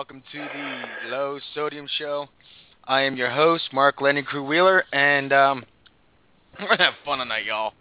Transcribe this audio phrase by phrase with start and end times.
[0.00, 2.26] welcome to the Low Sodium Show.
[2.84, 5.62] I am your host, Mark Lenny Crew Wheeler, and um,
[6.58, 7.74] we're gonna have fun tonight, y'all.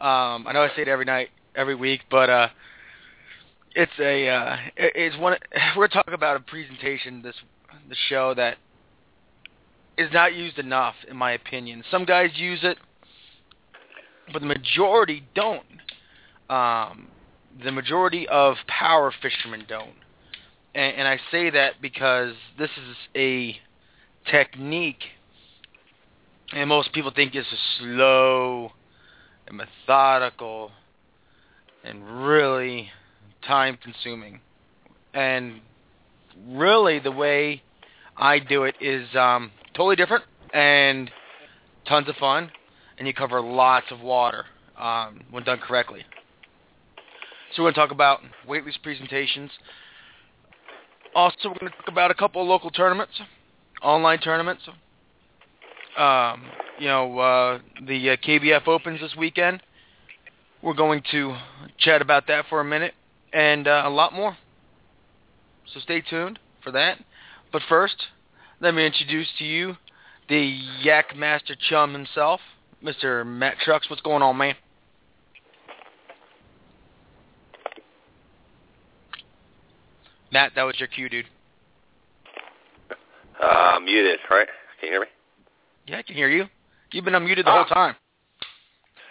[0.00, 2.48] Um, I know I say it every night, every week, but uh,
[3.74, 5.36] it's a uh, it's one.
[5.76, 7.34] We're talking about a presentation this
[7.90, 8.56] the show that
[9.98, 11.84] is not used enough, in my opinion.
[11.90, 12.78] Some guys use it,
[14.32, 15.66] but the majority don't.
[16.48, 17.08] Um,
[17.62, 19.97] the majority of power fishermen don't.
[20.78, 23.58] And, and I say that because this is a
[24.30, 25.02] technique,
[26.52, 28.70] and most people think it's a slow
[29.48, 30.70] and methodical
[31.82, 32.90] and really
[33.44, 34.38] time-consuming.
[35.12, 35.62] And
[36.46, 37.62] really, the way
[38.16, 40.22] I do it is um, totally different
[40.54, 41.10] and
[41.88, 42.52] tons of fun,
[42.98, 44.44] and you cover lots of water
[44.78, 46.04] um, when done correctly.
[47.56, 49.50] So we're going to talk about weightless presentations.
[51.18, 53.12] Also, we're going to talk about a couple of local tournaments,
[53.82, 54.62] online tournaments.
[55.98, 56.44] Um,
[56.78, 59.60] you know, uh, the uh, KBF Opens this weekend.
[60.62, 61.34] We're going to
[61.76, 62.94] chat about that for a minute
[63.32, 64.36] and uh, a lot more.
[65.74, 66.98] So stay tuned for that.
[67.50, 67.96] But first,
[68.60, 69.74] let me introduce to you
[70.28, 72.38] the Yak Master Chum himself,
[72.80, 73.26] Mr.
[73.26, 73.90] Matt Trucks.
[73.90, 74.54] What's going on, man?
[80.32, 81.26] Matt, that was your cue, dude.
[83.42, 84.48] Uh, muted, right?
[84.80, 85.06] Can you hear me?
[85.86, 86.46] Yeah, I can hear you.
[86.92, 87.94] You've been unmuted the whole time.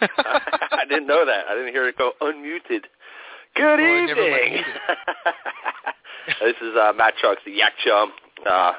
[0.00, 1.46] I didn't know that.
[1.48, 2.84] I didn't hear it go unmuted.
[3.54, 4.64] Good Well, it never went evening.
[6.40, 8.12] this is uh, Matt Trucks, the Yak Chum,
[8.48, 8.72] uh,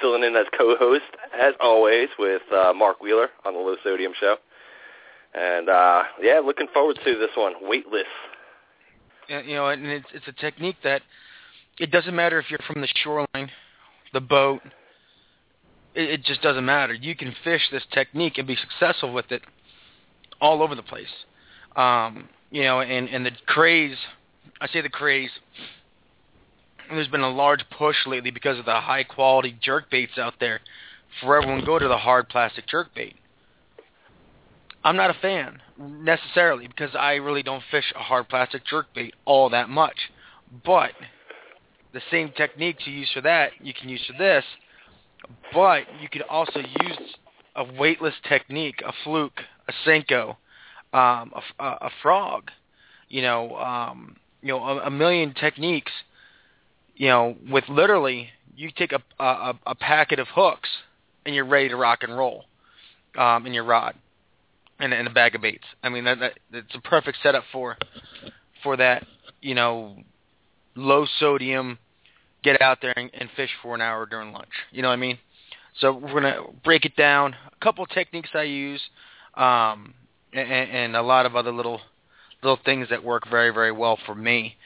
[0.00, 1.02] filling in as co-host,
[1.38, 4.36] as always, with uh, Mark Wheeler on the Low Sodium Show.
[5.34, 8.04] And, uh, yeah, looking forward to this one, Weightless.
[9.28, 11.00] Yeah, you know, and it's it's a technique that
[11.78, 13.50] it doesn't matter if you're from the shoreline,
[14.12, 14.60] the boat.
[15.94, 16.94] It, it just doesn't matter.
[16.94, 19.42] You can fish this technique and be successful with it
[20.40, 21.08] all over the place.
[21.76, 23.96] Um, you know, and and the craze.
[24.60, 25.30] I say the craze.
[26.90, 30.60] There's been a large push lately because of the high quality jerk baits out there.
[31.20, 33.14] For everyone go to the hard plastic jerk bait.
[34.84, 39.14] I'm not a fan necessarily because I really don't fish a hard plastic jerk bait
[39.24, 39.96] all that much.
[40.64, 40.90] But
[41.94, 44.44] the same techniques you use for that, you can use for this.
[45.54, 46.98] But you could also use
[47.56, 50.30] a weightless technique, a fluke, a senko,
[50.92, 52.50] um, a, a, frog.
[53.08, 55.92] You know, um, you know, a, a million techniques.
[56.96, 60.68] You know, with literally, you take a, a a packet of hooks
[61.24, 62.44] and you're ready to rock and roll
[63.16, 63.94] um, in your rod
[64.78, 65.64] and, and a bag of baits.
[65.82, 67.76] I mean, that, that it's a perfect setup for
[68.62, 69.06] for that.
[69.40, 69.96] You know,
[70.74, 71.78] low sodium.
[72.44, 74.52] Get out there and, and fish for an hour during lunch.
[74.70, 75.18] You know what I mean?
[75.80, 77.34] So we're gonna break it down.
[77.50, 78.80] A couple techniques I use,
[79.34, 79.94] um,
[80.32, 81.80] and, and a lot of other little
[82.42, 84.56] little things that work very very well for me.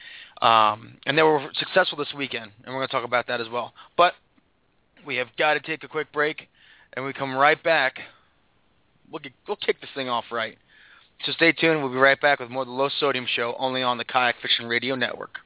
[0.41, 3.49] Um, and they were successful this weekend, and we're going to talk about that as
[3.49, 3.73] well.
[3.97, 4.13] But
[5.05, 6.47] we have got to take a quick break,
[6.93, 7.99] and we come right back.
[9.11, 10.57] We'll, get, we'll kick this thing off right.
[11.25, 11.81] So stay tuned.
[11.81, 14.35] We'll be right back with more of the Low Sodium Show, only on the Kayak
[14.41, 15.39] Fishing Radio Network.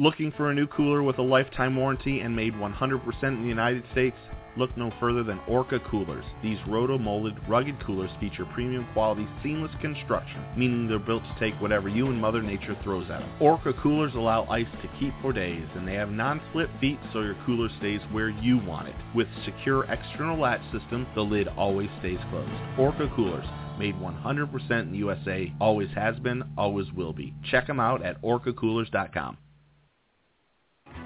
[0.00, 3.84] Looking for a new cooler with a lifetime warranty and made 100% in the United
[3.92, 4.16] States?
[4.56, 6.24] Look no further than Orca Coolers.
[6.42, 11.90] These roto-molded, rugged coolers feature premium quality, seamless construction, meaning they're built to take whatever
[11.90, 13.30] you and Mother Nature throws at them.
[13.40, 17.36] Orca coolers allow ice to keep for days, and they have non-slip feet so your
[17.44, 18.96] cooler stays where you want it.
[19.14, 22.78] With secure external latch system, the lid always stays closed.
[22.78, 23.44] Orca Coolers,
[23.78, 27.34] made 100% in the USA, always has been, always will be.
[27.50, 29.36] Check them out at orcacoolers.com.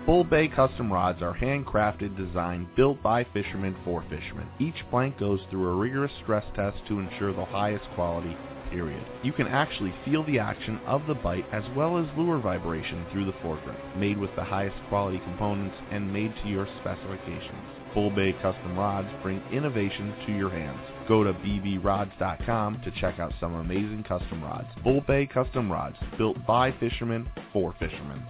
[0.06, 4.48] Bull Bay custom rods are handcrafted, designed, built by fishermen for fishermen.
[4.58, 8.36] Each blank goes through a rigorous stress test to ensure the highest quality,
[8.70, 9.02] period.
[9.22, 13.24] You can actually feel the action of the bite as well as lure vibration through
[13.24, 13.78] the foregrip.
[13.96, 17.62] Made with the highest quality components and made to your specifications.
[17.94, 20.80] Bull Bay custom rods bring innovation to your hands.
[21.08, 24.66] Go to bbrods.com to check out some amazing custom rods.
[24.82, 28.22] Bull Bay custom rods, built by fishermen for fishermen.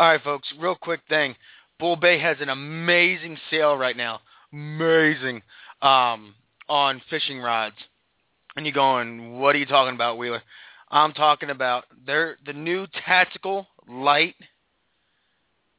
[0.00, 1.36] All right, folks, real quick thing.
[1.78, 4.20] Bull Bay has an amazing sale right now.
[4.50, 5.42] Amazing.
[5.82, 6.34] Um,
[6.70, 7.76] on fishing rods.
[8.56, 10.40] And you're going, what are you talking about, Wheeler?
[10.90, 14.36] I'm talking about their the new tactical light.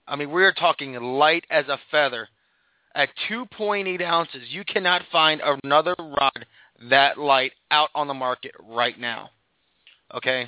[0.08, 2.30] I mean, we're talking light as a feather.
[2.94, 6.46] At 2.8 ounces, you cannot find another rod
[6.92, 9.32] that light out on the market right now.
[10.14, 10.48] Okay?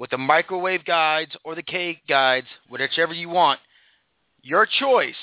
[0.00, 3.60] With the microwave guides or the K guides, whichever you want,
[4.42, 5.14] your choice.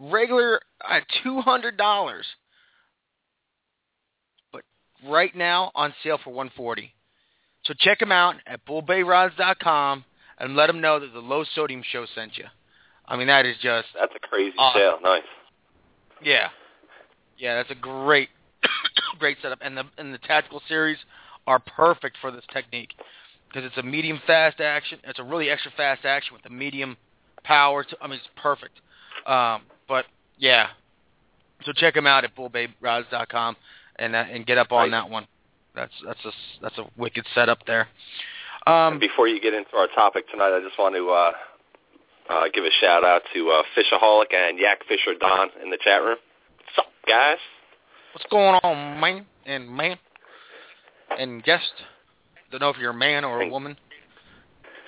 [0.00, 2.22] Regular at $200.
[4.52, 4.62] But
[5.04, 6.94] right now on sale for 140
[7.64, 10.04] So check them out at bullbayrods.com
[10.38, 12.44] and let them know that the low sodium show sent you.
[13.08, 14.80] I mean, that is just That's a crazy Awesome.
[14.80, 14.98] sale.
[15.02, 15.22] Nice.
[16.22, 16.50] yeah,
[17.36, 17.56] yeah.
[17.56, 18.28] That's a great,
[19.18, 20.98] great setup, and the and the tactical series
[21.48, 22.90] are perfect for this technique
[23.48, 24.98] because it's a medium fast action.
[25.04, 26.96] It's a really extra fast action with a medium
[27.44, 27.84] power.
[27.84, 28.80] To, I mean, it's perfect.
[29.26, 30.04] Um, but
[30.38, 30.68] yeah,
[31.64, 33.56] so check them out at bullbayrods.com
[33.98, 34.90] and uh, and get up on Right.
[34.92, 35.26] that one.
[35.74, 36.30] That's that's a
[36.62, 37.88] that's a wicked setup there.
[38.66, 41.32] Um, And before you get into our topic tonight, I just want to uh,
[42.34, 46.02] uh, give a shout out to uh, Fishaholic and Yak Fisher Don in the chat
[46.02, 46.16] room.
[46.64, 47.38] What's up, guys?
[48.12, 49.98] What's going on, man and man
[51.18, 51.70] and guest?
[52.50, 53.76] Don't know if you're a man or a woman,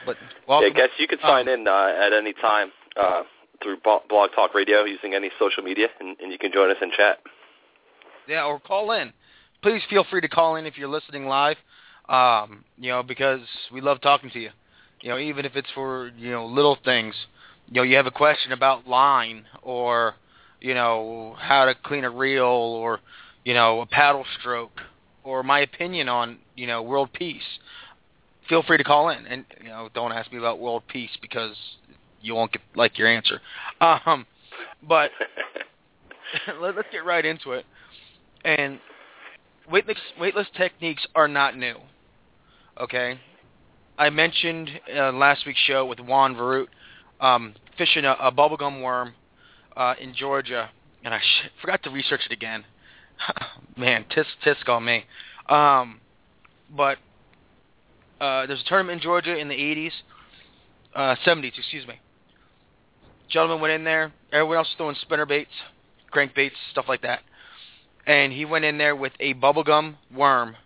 [0.07, 0.73] but Yeah, welcome.
[0.75, 3.23] guess you Um, sign in uh, at any time uh,
[3.63, 6.91] through Blog Talk Radio using any social media, and, and you can join us in
[6.97, 7.19] chat.
[8.29, 9.13] Yeah, or call in.
[9.63, 11.57] Please feel free to call in if you're listening live.
[12.09, 13.41] Um, you know, because
[13.73, 14.51] we love talking to you.
[15.01, 17.15] You know, even if it's for you know little things.
[17.67, 20.15] You know, you have a question about line, or
[20.61, 23.01] you know how to clean a reel, or
[23.45, 24.81] you know a paddle stroke,
[25.25, 27.43] or my opinion on you know world peace.
[28.49, 31.57] Feel free to call in, and you know don't ask me about world peace because
[32.21, 33.41] you won't get like your answer.
[33.81, 34.27] Um,
[34.87, 35.11] but
[36.61, 37.65] let, let's get right into it.
[38.45, 38.81] And
[39.71, 41.77] weightless, weightless techniques are not new.
[42.81, 43.19] Okay,
[43.99, 46.67] I mentioned uh, last week's show with Juan Varut
[47.21, 49.15] um, fishing a, a bubblegum worm
[49.77, 50.71] uh, in Georgia,
[51.05, 52.65] and I sh- forgot to research it again.
[53.77, 55.05] Man, tisk tisk on me.
[55.49, 56.01] Um,
[56.75, 56.99] but
[58.21, 59.93] uh, there's a tournament in Georgia in the 80s,
[60.95, 62.01] uh, 70s, excuse me.
[63.29, 64.13] Gentleman went in there.
[64.33, 65.51] Everyone else was throwing spinner baits,
[66.11, 67.21] crank baits, stuff like that.
[68.07, 70.57] And he went in there with a bubblegum worm,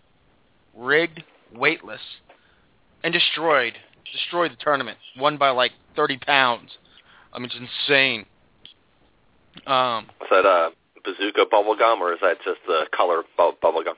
[0.77, 1.23] rigged,
[1.55, 2.01] weightless,
[3.03, 3.75] and destroyed
[4.13, 4.99] destroyed the tournament.
[5.19, 6.71] Won by like 30 pounds.
[7.33, 7.57] I mean, it's
[7.89, 8.27] insane.
[9.67, 10.71] Um, Is that uh,
[11.05, 13.95] bazooka bubblegum, or is that just the color bu- bubblegum?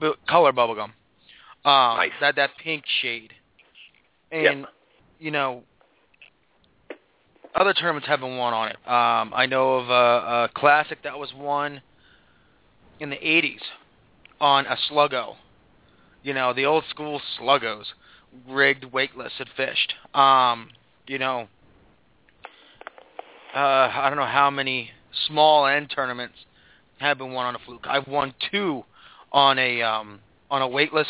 [0.00, 0.90] bu- color bubblegum.
[1.64, 2.10] Um, Nice.
[2.20, 3.32] That that pink shade.
[4.32, 4.66] Yep.
[5.20, 5.62] You know,
[7.54, 8.76] other tournaments haven't won on it.
[8.86, 11.80] Um, I know of a, a classic that was won
[13.00, 13.60] in the '80s
[14.40, 15.36] on a sluggo.
[16.22, 17.84] You know, the old school sluggos,
[18.48, 19.94] rigged, weightless, and fished.
[20.14, 20.70] Um,
[21.06, 21.48] you know,
[23.54, 24.90] uh, I don't know how many
[25.26, 26.34] small end tournaments
[26.98, 27.86] have been won on a fluke.
[27.88, 28.84] I've won two
[29.32, 31.08] on a um, on a weightless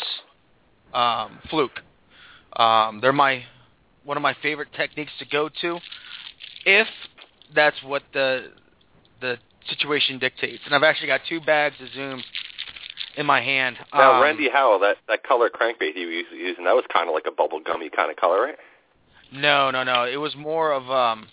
[0.93, 1.79] um, fluke.
[2.55, 3.43] Um, they're my
[4.03, 5.79] one of my favorite techniques to go to,
[6.65, 6.87] if
[7.53, 8.51] that's what the
[9.21, 10.61] the situation dictates.
[10.65, 12.23] And I've actually got two bags of Zoom
[13.17, 13.77] in my hand.
[13.93, 17.15] Now, Um, Randy Howell, that that color crankbait he was using, that was kind of
[17.15, 18.55] like a bubblegummy kind of color, right?
[19.31, 20.05] No, no, no.
[20.05, 21.27] It was more of um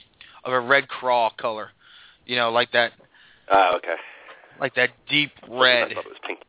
[0.44, 1.70] of a red craw color.
[2.26, 2.92] You know, like that
[3.50, 3.94] Ah, okay.
[4.60, 5.90] like that deep red.
[5.90, 6.40] I thought it was pink.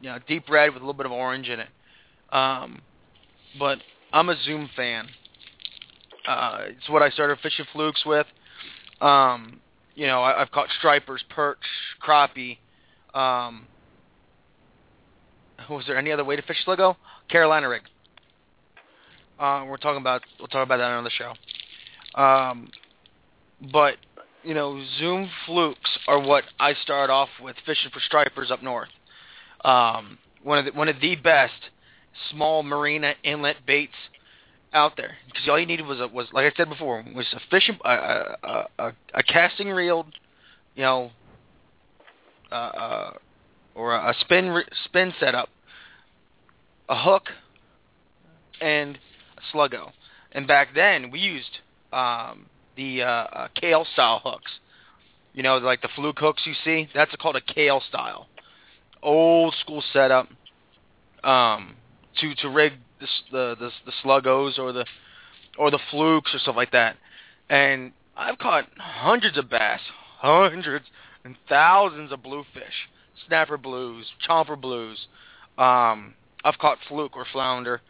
[0.00, 1.68] you know, deep red with a little bit of orange in it.
[2.30, 2.80] Um,
[3.58, 3.78] but
[4.12, 5.08] I'm a Zoom fan.
[6.26, 8.26] Uh, it's what I started fishing flukes with.
[9.00, 9.60] Um,
[9.94, 11.58] you know, I, I've caught stripers, perch,
[12.06, 12.58] crappie.
[13.14, 13.66] Um,
[15.70, 16.96] was there any other way to fish sluggo?
[17.28, 17.82] Carolina rig.
[19.38, 22.20] Uh, we're talking about we'll talk about that on another show.
[22.20, 22.70] Um,
[23.72, 23.96] but
[24.44, 28.88] you know, Zoom flukes are what I start off with fishing for stripers up north
[29.64, 31.70] um, one of the, one of the best
[32.30, 33.94] small marina inlet baits
[34.72, 35.16] out there.
[35.26, 37.90] Because all you needed was a, was like I said before was a fishing a
[37.90, 40.06] a, a, a casting reel,
[40.76, 41.10] you know,
[42.52, 43.12] uh, uh,
[43.74, 45.48] or a spin spin setup,
[46.88, 47.28] a hook,
[48.60, 48.98] and
[49.38, 49.90] a sluggo.
[50.32, 51.58] And back then we used
[51.92, 52.46] um,
[52.76, 54.50] the uh, uh, Kahle style hooks.
[55.32, 56.88] You know, like the fluke hooks you see.
[56.94, 58.28] That's called a Kahle style
[59.04, 60.28] old school setup
[61.22, 61.76] um,
[62.20, 64.86] to to rig the, the the the sluggos or the
[65.58, 66.96] or the flukes or stuff like that.
[67.48, 69.80] And I've caught hundreds of bass,
[70.18, 70.86] hundreds
[71.24, 72.88] and thousands of bluefish,
[73.28, 75.06] snapper blues, chomper blues.
[75.58, 77.80] Um, I've caught fluke or flounder.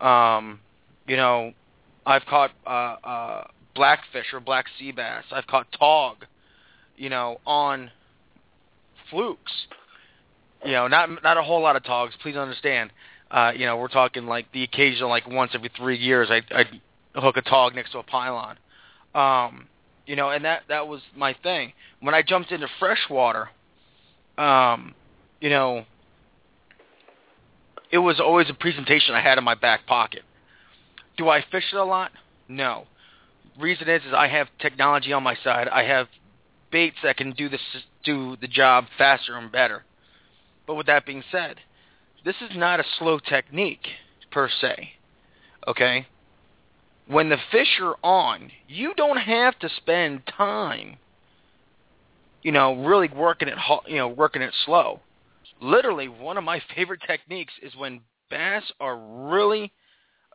[0.00, 0.60] Um,
[1.06, 1.52] you know,
[2.04, 3.44] I've caught uh, uh,
[3.76, 5.24] blackfish or black sea bass.
[5.30, 6.24] I've caught tog.
[6.96, 7.90] You know, on
[9.10, 9.52] flukes
[10.64, 12.14] You know, not not a whole lot of togs.
[12.22, 12.90] Please understand.
[13.30, 16.64] Uh, you know, we're talking like the occasional, like once every three years, I I
[17.20, 18.56] hook a tog next to a pylon.
[19.14, 19.68] Um,
[20.06, 21.72] you know, and that that was my thing.
[22.00, 23.50] When I jumped into freshwater,
[24.38, 24.94] um,
[25.40, 25.84] you know,
[27.90, 30.22] it was always a presentation I had in my back pocket.
[31.16, 32.12] Do I fish it a lot?
[32.48, 32.86] No.
[33.58, 35.68] Reason is, is I have technology on my side.
[35.68, 36.08] I have
[36.70, 37.60] baits that can do this
[38.04, 39.84] do the job faster and better.
[40.66, 41.56] But with that being said,
[42.24, 43.86] this is not a slow technique
[44.30, 44.90] per se.
[45.66, 46.06] Okay?
[47.06, 50.98] When the fish are on, you don't have to spend time
[52.46, 53.58] you know, really working it
[53.88, 55.00] you know, working it slow.
[55.60, 59.72] Literally one of my favorite techniques is when bass are really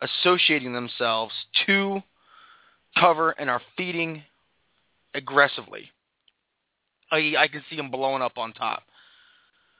[0.02, 1.34] associating themselves
[1.66, 2.04] to
[2.98, 4.24] cover and are feeding
[5.14, 5.90] aggressively.
[7.12, 8.84] I, I can see them blowing up on top.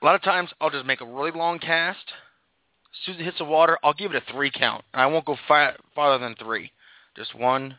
[0.00, 2.04] A lot of times I'll just make a really long cast.
[2.92, 4.84] As soon as it hits the water, I'll give it a three count.
[4.92, 6.70] And I won't go far, farther than three.
[7.16, 7.76] Just one,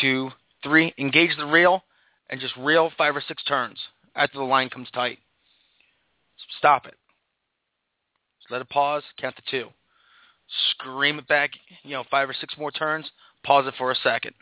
[0.00, 0.30] two,
[0.62, 0.92] three.
[0.98, 1.82] Engage the reel
[2.28, 3.78] and just reel five or six turns
[4.14, 5.18] after the line comes tight.
[6.58, 6.94] Stop it.
[8.40, 9.02] Just let it pause.
[9.18, 9.68] Count to two.
[10.70, 11.50] Scream it back,
[11.82, 13.10] you know, five or six more turns.
[13.44, 14.34] Pause it for a second.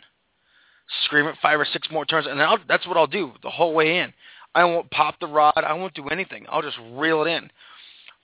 [1.04, 3.74] Scream it five or six more turns, and I'll, that's what I'll do the whole
[3.74, 4.12] way in.
[4.54, 5.58] I won't pop the rod.
[5.64, 6.46] I won't do anything.
[6.48, 7.50] I'll just reel it in.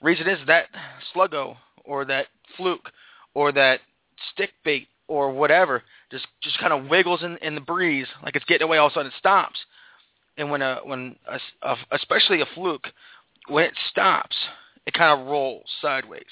[0.01, 0.65] Reason is that
[1.15, 1.55] sluggo
[1.85, 2.91] or that fluke
[3.33, 3.79] or that
[4.33, 8.45] stick bait or whatever just just kind of wiggles in, in the breeze like it's
[8.45, 8.77] getting away.
[8.77, 9.59] All of a sudden it stops.
[10.37, 12.87] And when a when a, a, especially a fluke,
[13.47, 14.35] when it stops,
[14.85, 16.25] it kind of rolls sideways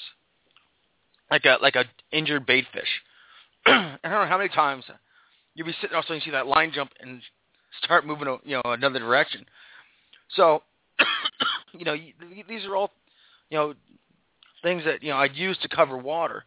[1.31, 3.01] like a like a injured bait fish.
[3.65, 4.85] I don't know how many times
[5.55, 7.21] you'll be sitting also and you see that line jump and
[7.83, 9.45] start moving you know another direction.
[10.35, 10.63] So,
[11.73, 11.95] you know,
[12.47, 12.91] these are all,
[13.49, 13.73] you know,
[14.63, 16.43] things that, you know, I'd use to cover water,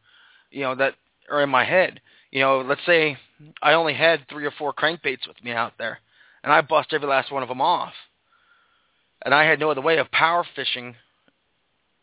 [0.51, 0.95] you know, that
[1.31, 2.01] are in my head.
[2.31, 3.17] You know, let's say
[3.63, 5.99] I only had three or four crankbaits with me out there,
[6.43, 7.93] and I bust every last one of them off.
[9.25, 10.95] And I had no other way of power fishing.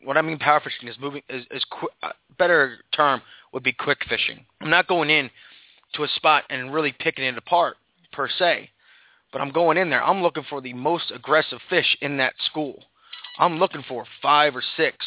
[0.04, 3.22] What I mean power fishing is moving is, is qu- uh, better term
[3.54, 4.46] would be quick fishing.
[4.60, 5.30] I'm not going in
[5.96, 7.78] to a spot and really picking it apart
[8.12, 8.70] per se.
[9.32, 10.04] But I'm going in there.
[10.04, 12.84] I'm looking for the most aggressive fish in that school.
[13.38, 14.98] I'm looking for five or six.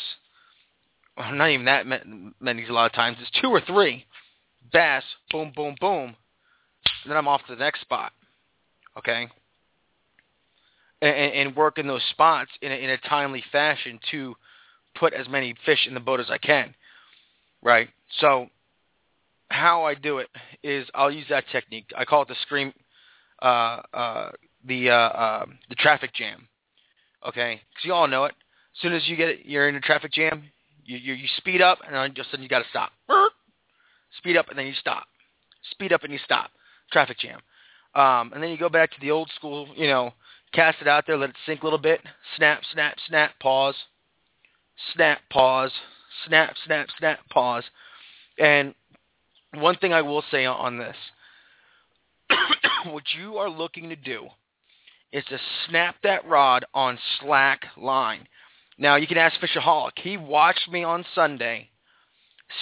[1.16, 1.86] Well, not even that
[2.40, 3.16] many a lot of times.
[3.20, 4.04] It's two or three.
[4.72, 6.14] Bass, boom, boom, boom.
[7.02, 8.12] And then I'm off to the next spot.
[8.98, 9.28] Okay?
[11.00, 14.34] And, and work in those spots in a, in a timely fashion to
[14.94, 16.74] put as many fish in the boat as I can.
[17.62, 17.88] Right?
[18.20, 18.48] So
[19.50, 20.28] how I do it
[20.62, 21.90] is I'll use that technique.
[21.96, 22.72] I call it the scream
[23.42, 24.30] uh, uh,
[24.64, 26.48] the uh, uh, the traffic jam.
[27.26, 28.34] Okay, because you all know it.
[28.76, 30.44] As soon as you get it, you're in a traffic jam,
[30.84, 32.92] you you, you speed up, and then just sudden you got to stop.
[34.18, 35.06] Speed up, and then you stop.
[35.70, 36.50] Speed up, and you stop.
[36.92, 37.40] Traffic jam.
[37.94, 40.12] Um, and then you go back to the old school, you know,
[40.52, 42.00] cast it out there, let it sink a little bit,
[42.36, 43.74] snap, snap, snap, pause,
[44.94, 45.72] snap, pause,
[46.26, 47.64] snap, snap, snap, pause.
[48.38, 48.74] And
[49.54, 50.96] one thing I will say on this
[52.86, 54.28] what you are looking to do
[55.12, 58.26] is to snap that rod on slack line.
[58.76, 59.92] Now, you can ask Fishaholic.
[59.96, 61.70] He watched me on Sunday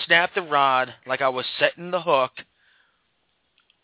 [0.05, 2.33] snap the rod like I was setting the hook.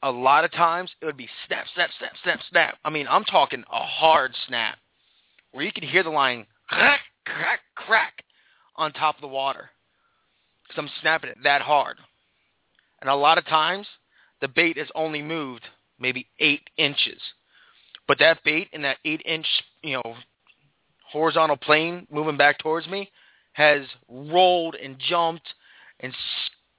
[0.02, 2.78] A lot of times it would be snap, snap, snap, snap, snap.
[2.84, 4.78] I mean, I'm talking a hard snap
[5.52, 8.24] where you can hear the line crack, crack, crack
[8.76, 9.70] on top of the water
[10.66, 11.98] because I'm snapping it that hard.
[13.02, 13.86] And a lot of times
[14.40, 15.64] the bait is only moved
[15.98, 17.20] maybe eight inches.
[18.08, 19.46] But that bait in that eight inch,
[19.82, 20.14] you know,
[21.10, 23.10] horizontal plane moving back towards me
[23.52, 25.46] has rolled and jumped
[26.00, 26.14] and,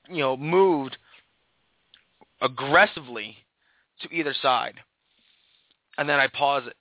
[0.09, 0.97] you know, moved
[2.41, 3.35] aggressively
[4.01, 4.75] to either side.
[5.97, 6.75] And then I pause it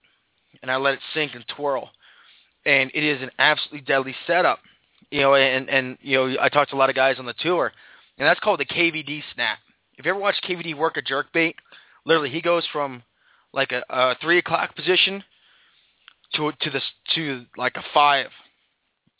[0.62, 1.90] and I let it sink and twirl.
[2.64, 4.60] And it is an absolutely deadly setup.
[5.10, 7.34] You know, and, and you know, I talked to a lot of guys on the
[7.34, 7.72] tour,
[8.18, 9.58] and that's called the KVD snap.
[9.96, 11.56] If you ever watched KVD work a jerk bait,
[12.04, 13.02] literally he goes from
[13.52, 15.22] like a, a three o'clock position
[16.34, 18.28] to to this to like a five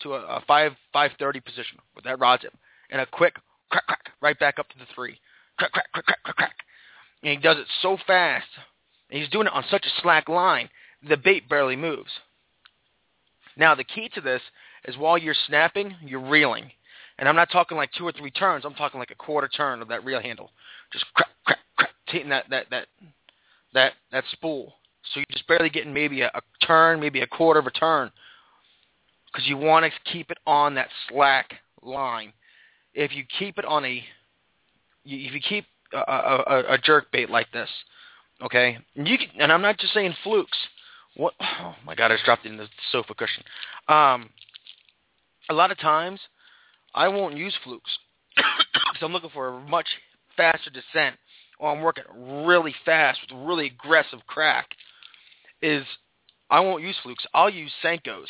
[0.02, 2.54] to a, a five five thirty position with that rod tip
[2.90, 3.34] and a quick
[3.70, 5.18] crack crack right back up to the three.
[5.58, 6.56] Crack crack crack crack crack crack.
[7.22, 8.48] And he does it so fast.
[9.10, 10.68] And he's doing it on such a slack line
[11.06, 12.10] the bait barely moves.
[13.56, 14.42] Now the key to this
[14.84, 16.70] is while you're snapping you're reeling
[17.22, 19.80] and I'm not talking like two or three turns I'm talking like a quarter turn
[19.80, 20.50] of that reel handle
[20.92, 21.28] just crack
[21.76, 22.86] crack hitting that that that
[23.74, 24.74] that that spool.
[25.12, 28.10] So you're just barely getting maybe a, a turn, maybe a quarter of a turn
[29.32, 32.32] because you want to keep it on that slack line.
[32.94, 34.04] If you keep it on a,
[35.04, 37.68] if you keep a, a, a jerk bait like this,
[38.44, 40.58] okay, and you can, and I'm not just saying flukes.
[41.16, 41.34] What?
[41.60, 42.10] Oh my God!
[42.10, 43.44] I just dropped it in the sofa cushion.
[43.88, 44.30] Um,
[45.48, 46.20] a lot of times,
[46.94, 47.98] I won't use flukes
[48.36, 49.86] because I'm looking for a much
[50.36, 51.16] faster descent,
[51.58, 52.04] or I'm working
[52.46, 54.68] really fast with really aggressive crack.
[55.60, 55.84] Is
[56.50, 57.24] I won't use flukes.
[57.32, 58.26] I'll use Senkos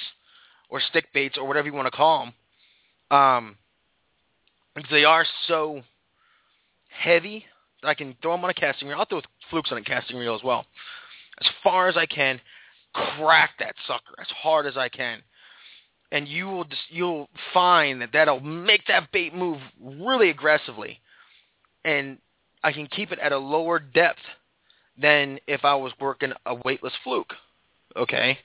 [0.69, 2.26] or stick baits or whatever you want to call
[3.11, 3.19] them.
[3.19, 3.57] Um,
[4.90, 5.83] they are so
[6.88, 7.45] heavy
[7.83, 8.99] that I can throw them on a casting reel.
[8.99, 10.64] I'll throw flukes on a casting reel as well.
[11.40, 12.40] As far as I can,
[12.92, 15.23] crack that sucker as hard as I can.
[16.12, 21.00] And you will just, you'll find that that'll make that bait move really aggressively.
[21.87, 22.19] And
[22.62, 24.21] I can keep it at a lower depth
[25.00, 27.33] than if I was working a weightless fluke.
[27.96, 28.38] Okay?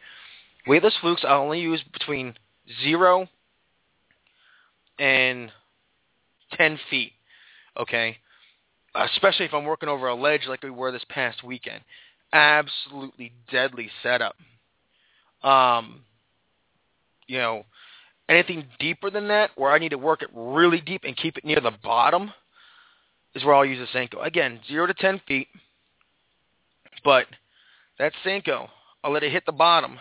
[0.65, 2.36] Weightless flukes I only use between
[2.84, 3.27] 0
[4.97, 5.51] and
[6.53, 7.12] 10 feet.
[7.77, 8.17] Okay?
[8.95, 11.82] Especially if I'm working over a ledge like we were this past weekend.
[12.32, 14.36] Absolutely deadly setup.
[15.43, 16.01] Um,
[17.27, 17.63] you know,
[18.29, 21.45] anything deeper than that, where I need to work it really deep and keep it
[21.45, 22.31] near the bottom,
[23.35, 24.25] is where I'll use a Senko.
[24.25, 25.47] Again, 0 to 10 feet,
[27.03, 27.25] but
[27.99, 28.67] that Senko,
[29.03, 29.99] I'll let it hit the bottom,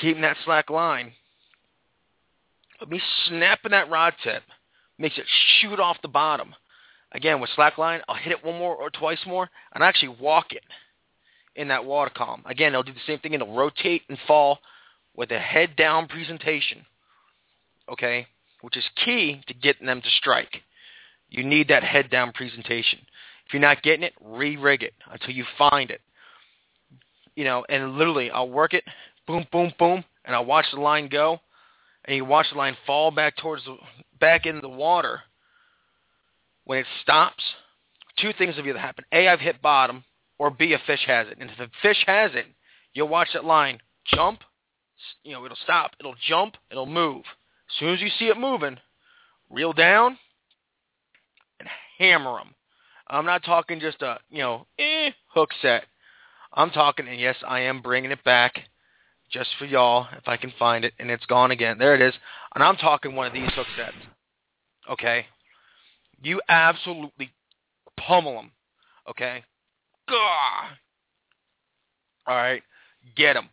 [0.00, 1.12] keeping that slack line.
[2.80, 4.42] Let me snapping that rod tip
[4.98, 5.24] makes it
[5.60, 6.54] shoot off the bottom.
[7.12, 10.16] Again, with slack line, I'll hit it one more or twice more, and I actually
[10.20, 10.64] walk it
[11.56, 12.42] in that water column.
[12.44, 13.32] Again, it'll do the same thing.
[13.34, 14.58] It'll rotate and fall
[15.16, 16.84] with a head down presentation,
[17.90, 18.26] okay,
[18.62, 20.62] which is key to getting them to strike.
[21.28, 23.00] You need that head down presentation.
[23.46, 26.00] If you're not getting it, re-rig it until you find it.
[27.36, 28.84] You know, and literally, I'll work it,
[29.26, 31.40] boom, boom, boom, and I'll watch the line go,
[32.04, 33.76] and you watch the line fall back towards the
[34.20, 35.20] back into the water.
[36.64, 37.42] When it stops,
[38.18, 40.04] two things have either happened: a, I've hit bottom,
[40.38, 41.38] or b, a fish has it.
[41.40, 42.46] And if a fish has it,
[42.94, 44.40] you'll watch that line jump.
[45.22, 47.24] You know, it'll stop, it'll jump, it'll move.
[47.70, 48.78] As soon as you see it moving,
[49.50, 50.18] reel down
[51.60, 52.54] and hammer them.
[53.08, 55.84] I'm not talking just a you know eh, hook set.
[56.52, 58.60] I'm talking, and yes, I am bringing it back
[59.30, 61.78] just for y'all if I can find it, and it's gone again.
[61.78, 62.14] There it is.
[62.54, 63.96] And I'm talking one of these hook sets.
[64.90, 65.26] Okay?
[66.22, 67.30] You absolutely
[67.96, 68.52] pummel them.
[69.10, 69.42] Okay?
[70.08, 70.68] Gah!
[72.26, 72.62] All right?
[73.16, 73.48] Get them.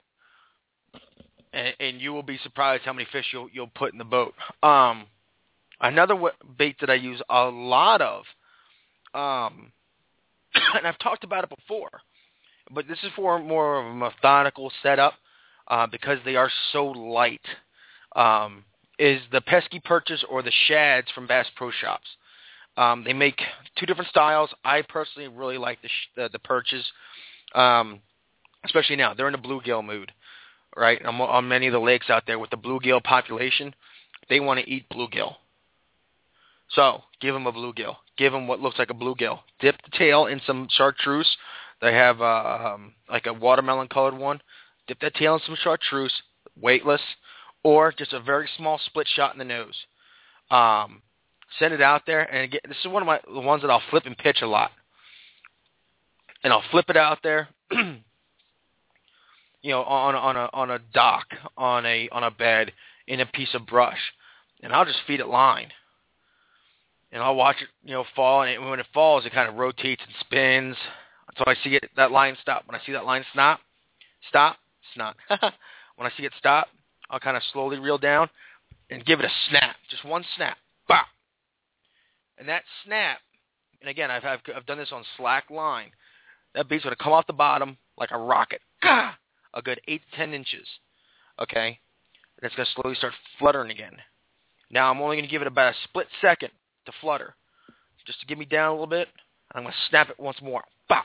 [1.54, 4.34] And, and you will be surprised how many fish you'll, you'll put in the boat.
[4.64, 5.06] Um,
[5.80, 6.16] another
[6.58, 8.24] bait that I use a lot of,
[9.14, 9.72] um,
[10.76, 12.02] and I've talked about it before,
[12.74, 15.14] but this is for more of a methodical setup
[15.68, 17.46] uh, because they are so light,
[18.16, 18.64] um,
[19.00, 22.08] is the pesky perches or the shads from Bass Pro Shops.
[22.78, 23.42] Um, they make
[23.78, 24.50] two different styles.
[24.64, 26.86] I personally really like the sh- the, the perches,
[27.54, 28.00] um,
[28.64, 29.14] especially now.
[29.14, 30.12] They're in the bluegill mood,
[30.76, 31.04] right?
[31.06, 33.74] On, on many of the lakes out there with the bluegill population,
[34.30, 35.36] they want to eat bluegill.
[36.70, 37.96] So give them a bluegill.
[38.18, 39.40] Give them what looks like a bluegill.
[39.60, 41.38] Dip the tail in some chartreuse.
[41.82, 44.42] They have uh, um, like a watermelon colored one
[44.92, 46.14] dip that tail in some chartreuse,
[46.60, 47.02] weightless,
[47.64, 49.76] or just a very small split shot in the nose.
[50.50, 51.02] Um,
[51.60, 53.82] send it out there, and again, this is one of my the ones that I'll
[53.90, 54.72] flip and pitch a lot.
[56.44, 57.50] And I'll flip it out there,
[59.62, 62.72] you know, on on a on a dock, on a on a bed,
[63.08, 64.00] in a piece of brush,
[64.62, 65.70] and I'll just feed it line.
[67.14, 69.56] And I'll watch it, you know, fall, and it, when it falls, it kind of
[69.56, 70.78] rotates and spins
[71.28, 72.64] until I see it that line stop.
[72.66, 73.60] When I see that line stop,
[74.30, 74.58] stop,
[74.96, 75.16] not.
[75.30, 76.68] when I see it stop,
[77.10, 78.30] I'll kind of slowly reel down
[78.90, 80.58] and give it a snap, just one snap.
[80.88, 81.06] Bah!
[82.38, 83.20] And that snap,
[83.82, 85.92] and again, I've, I've, I've done this on slack line.
[86.56, 88.62] That bait's going to come off the bottom like a rocket.
[88.82, 89.14] Gah!
[89.54, 90.68] A good 8 to 10 inches.
[91.40, 91.80] Okay?
[92.38, 93.98] And it's going to slowly start fluttering again.
[94.70, 96.50] Now I'm only going to give it about a split second
[96.86, 97.36] to flutter.
[98.06, 99.08] Just to get me down a little bit.
[99.54, 100.64] I'm going to snap it once more.
[100.88, 101.04] Bah!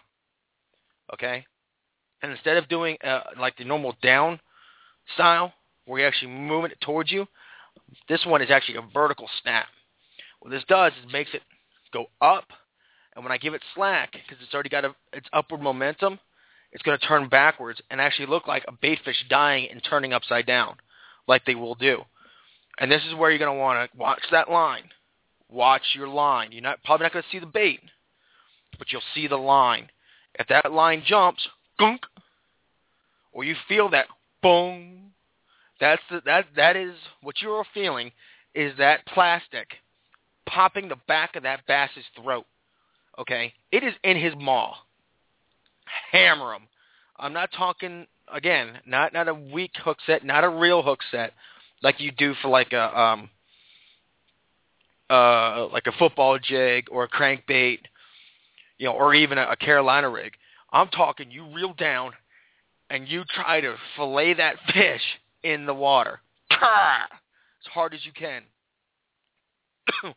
[1.12, 1.44] Okay?
[2.22, 4.40] And instead of doing uh, like the normal down
[5.14, 5.52] style,
[5.84, 7.26] where you're actually moving it towards you,
[8.08, 9.66] this one is actually a vertical snap.
[10.40, 11.42] What this does is makes it
[11.92, 12.46] go up,
[13.14, 16.18] and when I give it slack, because it's already got a, its upward momentum,
[16.76, 20.12] it's going to turn backwards and actually look like a bait fish dying and turning
[20.12, 20.76] upside down,
[21.26, 22.02] like they will do.
[22.78, 24.82] And this is where you're going to want to watch that line.
[25.50, 26.52] Watch your line.
[26.52, 27.80] You're not probably not going to see the bait,
[28.78, 29.88] but you'll see the line.
[30.38, 32.02] If that line jumps, gunk,
[33.32, 34.08] or you feel that
[34.42, 35.12] boom,
[35.80, 38.12] That's the, that that is what you're feeling
[38.54, 39.68] is that plastic
[40.46, 42.44] popping the back of that bass's throat.
[43.18, 44.74] Okay, it is in his maw.
[46.12, 46.62] Hammer him.
[47.18, 51.32] I'm not talking again, not not a weak hook set, not a real hook set
[51.82, 53.30] like you do for like a um
[55.10, 57.78] uh like a football jig or a crankbait,
[58.78, 60.32] you know, or even a, a Carolina rig.
[60.72, 62.12] I'm talking you reel down
[62.90, 65.02] and you try to fillet that fish
[65.42, 66.20] in the water.
[66.50, 68.42] as hard as you can.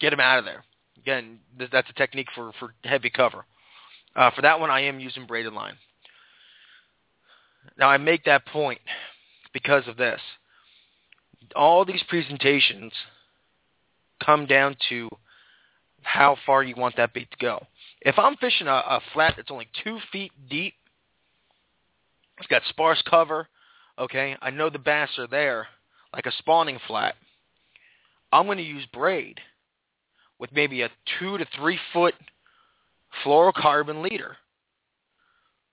[0.00, 0.64] Get him out of there.
[0.98, 1.38] Again,
[1.72, 3.44] that's a technique for, for heavy cover.
[4.18, 5.76] Uh, for that one, I am using braided line.
[7.78, 8.80] Now, I make that point
[9.52, 10.20] because of this.
[11.54, 12.92] All these presentations
[14.20, 15.08] come down to
[16.02, 17.64] how far you want that bait to go.
[18.00, 20.74] If I'm fishing a, a flat that's only two feet deep,
[22.38, 23.46] it's got sparse cover,
[24.00, 25.68] okay, I know the bass are there,
[26.12, 27.14] like a spawning flat,
[28.32, 29.38] I'm going to use braid
[30.40, 32.14] with maybe a two to three foot
[33.24, 34.36] fluorocarbon leader.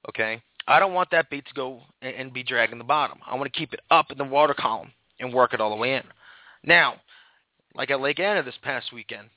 [0.10, 3.20] Okay, I don't want that bait to go and, and be dragging the bottom.
[3.26, 5.76] I want to keep it up in the water column and work it all the
[5.76, 6.04] way in.
[6.64, 6.96] Now,
[7.76, 9.30] like at Lake Anna this past weekend,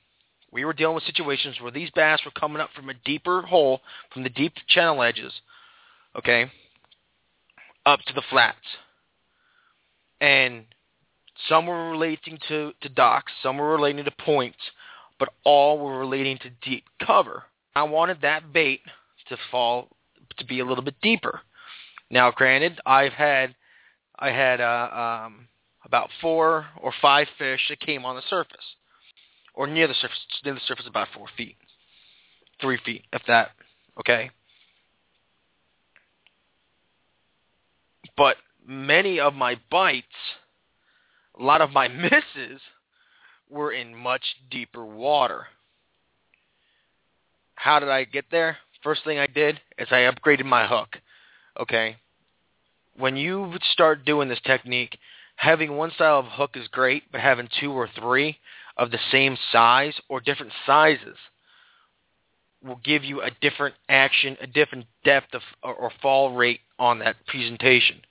[0.51, 3.81] we were dealing with situations where these bass were coming up from a deeper hole,
[4.11, 5.33] from the deep channel edges,
[6.17, 6.51] okay,
[7.85, 8.57] up to the flats.
[10.21, 10.65] And
[11.47, 14.57] some were relating to, to docks, some were relating to points,
[15.19, 17.43] but all were relating to deep cover.
[17.75, 18.81] I wanted that bait
[19.29, 19.89] to fall
[20.37, 21.41] to be a little bit deeper.
[22.09, 23.55] Now, granted, I've had
[24.17, 25.47] I had uh, um,
[25.85, 28.75] about four or five fish that came on the surface,
[29.53, 31.55] or near the surface, near the surface about four feet,
[32.59, 33.51] three feet, if that.
[33.99, 34.31] Okay.
[38.17, 40.07] But many of my bites,
[41.39, 42.61] a lot of my misses,
[43.49, 45.47] were in much deeper water.
[47.59, 48.57] How did I get there?
[48.83, 50.97] First thing I did is I upgraded my hook.
[51.59, 51.97] Okay.
[52.95, 54.97] When you start doing this technique,
[55.35, 58.37] having one style of hook is great, but having two or three
[58.77, 61.17] of the same size or different sizes
[62.63, 66.99] will give you a different action, a different depth of or, or fall rate on
[66.99, 68.01] that presentation.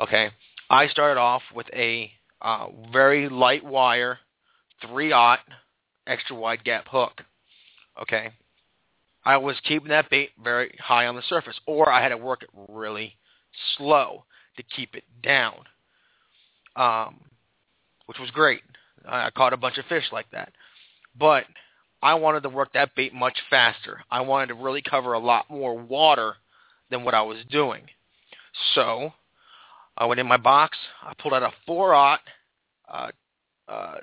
[0.00, 0.28] Okay.
[0.70, 2.08] I started off with a
[2.40, 4.20] uh, very light wire,
[4.80, 5.40] three aught,
[6.06, 7.22] extra wide gap hook.
[8.00, 8.30] Okay.
[9.24, 12.42] I was keeping that bait very high on the surface, or I had to work
[12.42, 13.16] it really
[13.76, 14.24] slow
[14.56, 15.58] to keep it down,
[16.76, 17.20] um,
[18.06, 18.62] which was great.
[19.06, 20.52] I caught a bunch of fish like that.
[21.18, 21.44] But
[22.02, 24.02] I wanted to work that bait much faster.
[24.10, 26.34] I wanted to really cover a lot more water
[26.90, 27.82] than what I was doing.
[28.74, 29.12] So
[29.96, 30.76] I went in my box.
[31.02, 32.20] I pulled out a 4-aught
[32.88, 33.10] uh,
[33.68, 33.94] uh,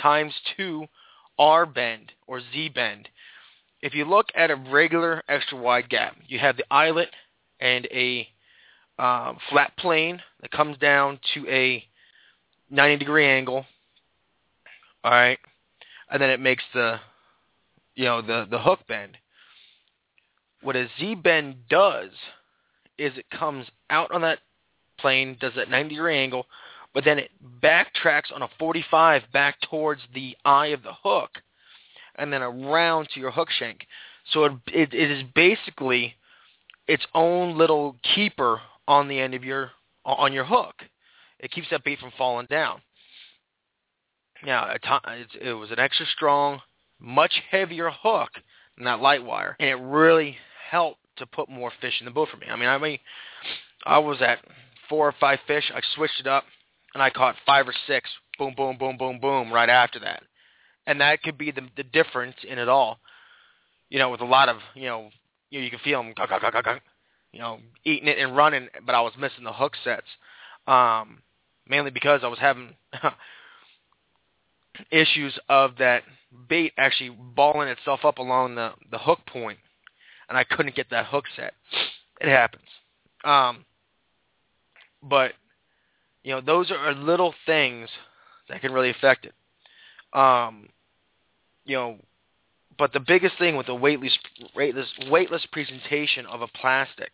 [0.00, 0.86] times 2
[1.38, 3.08] R bend or Z bend
[3.82, 7.08] if you look at a regular extra wide gap, you have the eyelet
[7.60, 8.28] and a
[8.98, 11.82] um, flat plane that comes down to a
[12.70, 13.64] 90 degree angle.
[15.02, 15.38] All right,
[16.10, 16.96] and then it makes the
[17.94, 19.16] you know the the hook bend.
[20.62, 22.10] What a Z bend does
[22.98, 24.40] is it comes out on that
[24.98, 26.44] plane, does that 90 degree angle,
[26.92, 27.30] but then it
[27.62, 31.30] backtracks on a 45 back towards the eye of the hook
[32.20, 33.86] and then around to your hook shank.
[34.32, 36.14] So it, it, it is basically
[36.86, 39.70] its own little keeper on the end of your
[40.04, 40.74] on your hook.
[41.38, 42.80] It keeps that bait from falling down.
[44.44, 46.60] Now, it was an extra strong,
[46.98, 48.30] much heavier hook
[48.76, 50.36] than that light wire, and it really
[50.70, 52.46] helped to put more fish in the boat for me.
[52.50, 52.98] I mean, I mean,
[53.84, 54.38] I was at
[54.88, 55.70] four or five fish.
[55.74, 56.44] I switched it up,
[56.94, 58.08] and I caught five or six.
[58.38, 60.22] Boom, boom, boom, boom, boom, right after that
[60.86, 62.98] and that could be the the difference in it all.
[63.88, 65.10] You know, with a lot of you know,
[65.50, 66.14] you, know, you can feel them,
[67.32, 70.06] you know, eating it and running, but I was missing the hook sets,
[70.66, 71.22] um,
[71.68, 72.74] mainly because I was having
[74.90, 76.02] issues of that
[76.48, 79.58] bait actually balling itself up along the the hook point,
[80.28, 81.54] and I couldn't get that hook set.
[82.20, 82.64] It happens.
[83.24, 83.64] Um,
[85.02, 85.32] but
[86.22, 87.88] you know, those are little things
[88.48, 89.34] that can really affect it.
[90.12, 90.68] Um,
[91.64, 91.96] you know,
[92.78, 94.16] but the biggest thing with the weightless,
[94.56, 97.10] weightless, weightless presentation of a plastic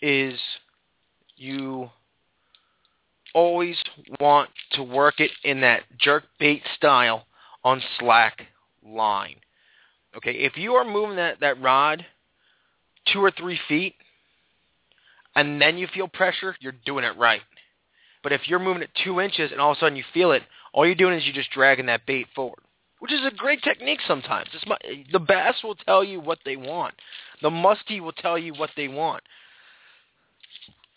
[0.00, 0.38] is
[1.36, 1.90] you
[3.34, 3.76] always
[4.20, 7.24] want to work it in that jerk bait style
[7.64, 8.42] on slack
[8.86, 9.36] line.
[10.16, 12.04] Okay, if you are moving that, that rod
[13.12, 13.94] two or three feet
[15.36, 17.42] and then you feel pressure, you're doing it right.
[18.22, 20.42] But if you're moving it two inches and all of a sudden you feel it,
[20.72, 22.60] all you're doing is you're just dragging that bait forward,
[23.00, 24.48] which is a great technique sometimes.
[24.54, 24.76] It's my,
[25.12, 26.94] the bass will tell you what they want.
[27.42, 29.22] The muskie will tell you what they want.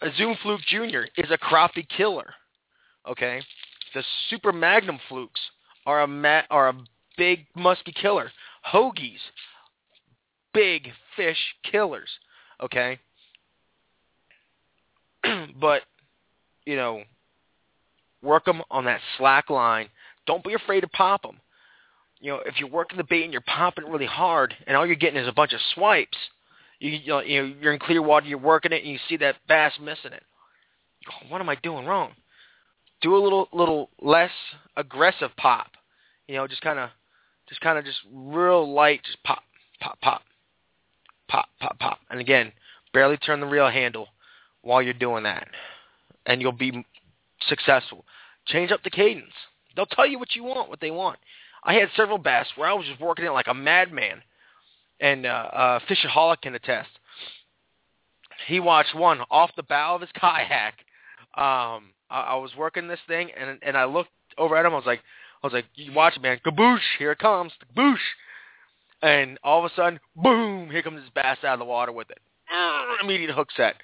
[0.01, 1.03] A Zoom Fluke Jr.
[1.17, 2.33] is a crappie killer.
[3.09, 3.41] Okay,
[3.93, 5.39] the Super Magnum flukes
[5.85, 6.73] are a ma- are a
[7.17, 8.31] big musky killer.
[8.73, 9.19] Hoagies,
[10.53, 11.37] big fish
[11.69, 12.09] killers.
[12.61, 12.99] Okay,
[15.59, 15.81] but
[16.65, 17.03] you know,
[18.23, 19.89] work them on that slack line.
[20.25, 21.39] Don't be afraid to pop them.
[22.19, 24.85] You know, if you're working the bait and you're popping it really hard, and all
[24.85, 26.17] you're getting is a bunch of swipes,
[26.79, 29.73] you, you know, you're in clear water, you're working it, and you see that bass
[29.79, 30.23] missing it.
[31.05, 32.11] Go, what am I doing wrong?
[33.01, 34.31] Do a little, little less
[34.77, 35.67] aggressive pop.
[36.27, 36.89] You know, just kind of,
[37.49, 39.43] just kind of, just real light, just pop,
[39.81, 40.21] pop, pop,
[41.27, 42.53] pop, pop, pop, and again,
[42.93, 44.07] barely turn the reel handle
[44.61, 45.47] while you're doing that,
[46.25, 46.85] and you'll be
[47.47, 48.05] successful.
[48.45, 49.33] Change up the cadence.
[49.75, 51.19] They'll tell you what you want, what they want.
[51.63, 54.21] I had several bass where I was just working it like a madman,
[54.99, 56.89] and uh, uh, Fishaholic can attest.
[58.47, 60.73] He watched one off the bow of his kayak.
[61.35, 64.73] Um, I, I was working this thing, and and I looked over at him.
[64.73, 65.01] I was like,
[65.41, 66.39] I was like, you watch it, man.
[66.45, 66.79] Kaboosh!
[66.99, 67.51] Here it comes.
[67.75, 67.97] Kaboosh!
[69.01, 70.69] And all of a sudden, boom!
[70.69, 72.19] Here comes this bass out of the water with it.
[73.01, 73.75] Immediate hook set.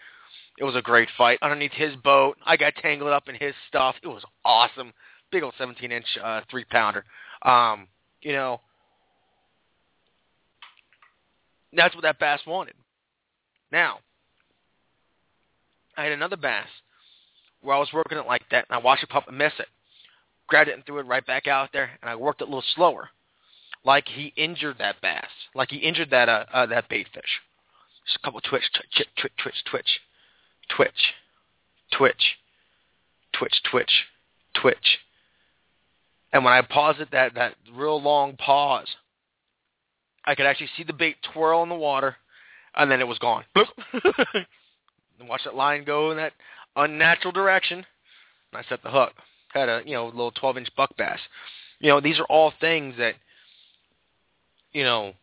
[0.60, 2.38] It was a great fight underneath his boat.
[2.46, 3.96] I got tangled up in his stuff.
[4.04, 4.92] It was awesome.
[5.32, 7.06] Big old 17 inch uh, three pounder.
[7.44, 7.88] Um,
[8.22, 8.60] you know,
[11.72, 12.74] that's what that bass wanted.
[13.72, 14.00] Now,
[15.96, 16.68] I had another bass
[17.62, 19.68] where I was working it like that, and I watched it pop and miss it.
[20.48, 22.64] Grabbed it and threw it right back out there, and I worked it a little
[22.76, 23.10] slower,
[23.86, 27.42] like he injured that bass, like he injured that uh, uh that bait fish.
[28.06, 30.00] Just a couple twitch, twitch, twitch, twitch, twitch,
[30.76, 31.14] twitch,
[31.92, 32.36] twitch,
[33.34, 33.92] twitch, twitch,
[34.60, 35.00] twitch.
[36.32, 38.88] And when I pause it, that that real long pause,
[40.26, 42.16] I could actually see the bait twirl in the water,
[42.76, 43.44] and then it was gone.
[43.56, 46.34] and watch that line go in that
[46.76, 47.86] unnatural direction.
[48.52, 49.14] And I set the hook.
[49.54, 51.20] Had a you know little 12 inch buck bass.
[51.80, 53.16] You know these are all things that
[54.74, 55.14] you know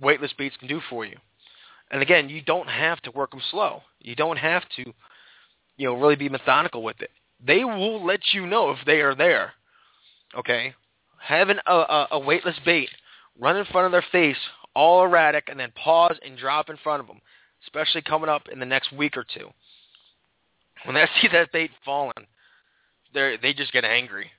[0.00, 1.16] weightless baits can do for you.
[1.92, 3.82] And again, you don't have to work them slow.
[4.00, 4.92] You don't have to,
[5.76, 7.10] you know, really be methodical with it.
[7.46, 9.52] They will let you know if they are there.
[10.36, 10.74] Okay,
[11.22, 12.88] having a, a, a weightless bait
[13.38, 14.38] run in front of their face,
[14.74, 17.20] all erratic, and then pause and drop in front of them,
[17.64, 19.48] especially coming up in the next week or two.
[20.86, 22.12] When they see that bait falling,
[23.12, 24.30] they they just get angry,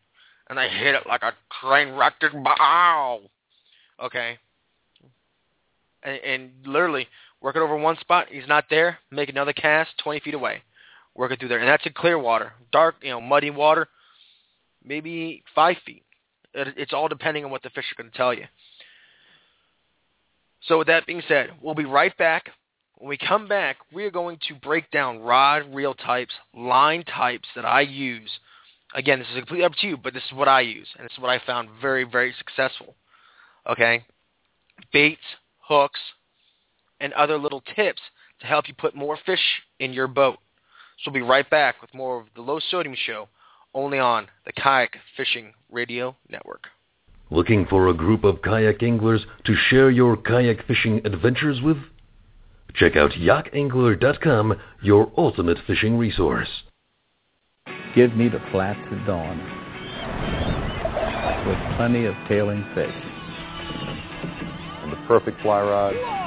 [0.49, 3.19] and they hit it like a train wrecked bow.
[4.03, 4.39] Okay,
[6.01, 7.07] and, and literally
[7.43, 8.27] work it over one spot.
[8.31, 8.97] He's not there.
[9.11, 10.63] Make another cast 20 feet away.
[11.13, 13.87] Work it through there, and that's in clear water, dark, you know, muddy water,
[14.83, 16.03] maybe five feet.
[16.55, 18.45] It, it's all depending on what the fish are going to tell you.
[20.67, 22.49] So with that being said, we'll be right back.
[22.97, 27.47] When we come back, we are going to break down rod reel types, line types
[27.55, 28.31] that I use.
[28.95, 31.11] Again, this is completely up to you, but this is what I use, and this
[31.11, 32.95] is what I found very, very successful.
[33.69, 34.05] Okay?
[34.91, 35.21] Baits,
[35.59, 35.99] hooks,
[37.03, 38.01] and other little tips
[38.39, 40.37] to help you put more fish in your boat.
[41.03, 43.27] So we'll be right back with more of the Low Sodium Show,
[43.73, 46.67] only on the Kayak Fishing Radio Network.
[47.29, 51.77] Looking for a group of kayak anglers to share your kayak fishing adventures with?
[52.75, 56.49] Check out yakangler.com, your ultimate fishing resource.
[57.95, 59.39] Give me the flats at dawn
[61.47, 62.95] with plenty of tailing fish.
[64.83, 66.22] And the perfect fly rod.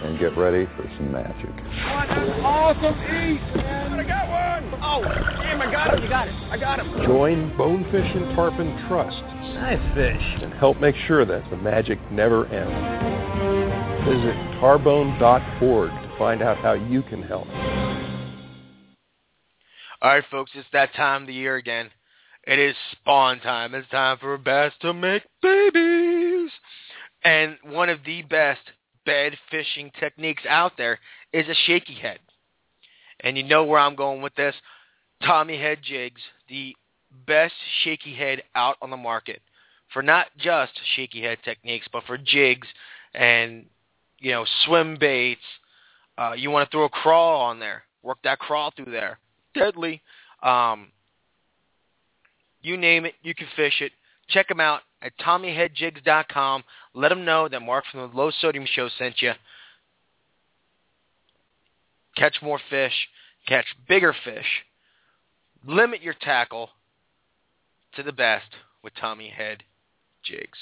[0.00, 0.06] Yeah!
[0.06, 1.50] And get ready for some magic.
[1.50, 3.98] What an awesome eat, man!
[3.98, 4.80] I got one!
[4.82, 6.02] Oh, damn, I got him!
[6.02, 6.34] You got it.
[6.50, 7.04] I got him.
[7.04, 9.22] Join Bonefish and Tarpon Trust.
[9.54, 10.42] Nice fish.
[10.42, 13.08] And help make sure that the magic never ends.
[14.04, 17.48] Visit tarbone.org to find out how you can help.
[20.00, 21.90] All right, folks, it's that time of the year again.
[22.44, 23.74] It is spawn time.
[23.74, 26.50] It's time for bass to make babies.
[27.24, 28.60] And one of the best
[29.08, 30.98] bed fishing techniques out there
[31.32, 32.18] is a shaky head.
[33.20, 34.54] And you know where I'm going with this.
[35.24, 36.76] Tommy Head Jigs, the
[37.26, 39.40] best shaky head out on the market
[39.94, 42.68] for not just shaky head techniques, but for jigs
[43.14, 43.64] and,
[44.18, 45.40] you know, swim baits.
[46.18, 47.84] Uh, you want to throw a crawl on there.
[48.02, 49.18] Work that crawl through there.
[49.54, 50.02] Deadly.
[50.42, 50.88] Um,
[52.60, 53.92] you name it, you can fish it.
[54.28, 56.64] Check them out at TommyHeadJigs.com.
[56.94, 59.32] Let them know that Mark from the Low Sodium Show sent you.
[62.16, 63.08] Catch more fish.
[63.46, 64.64] catch bigger fish.
[65.66, 66.70] Limit your tackle
[67.94, 68.46] to the best
[68.82, 69.62] with Tommy Head
[70.24, 70.58] jigs.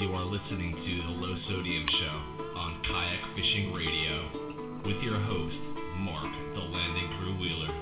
[0.00, 5.56] You are listening to the Low Sodium Show on Kayak Fishing Radio with your host,
[6.04, 7.72] Mark the Landing Crew Wheeler.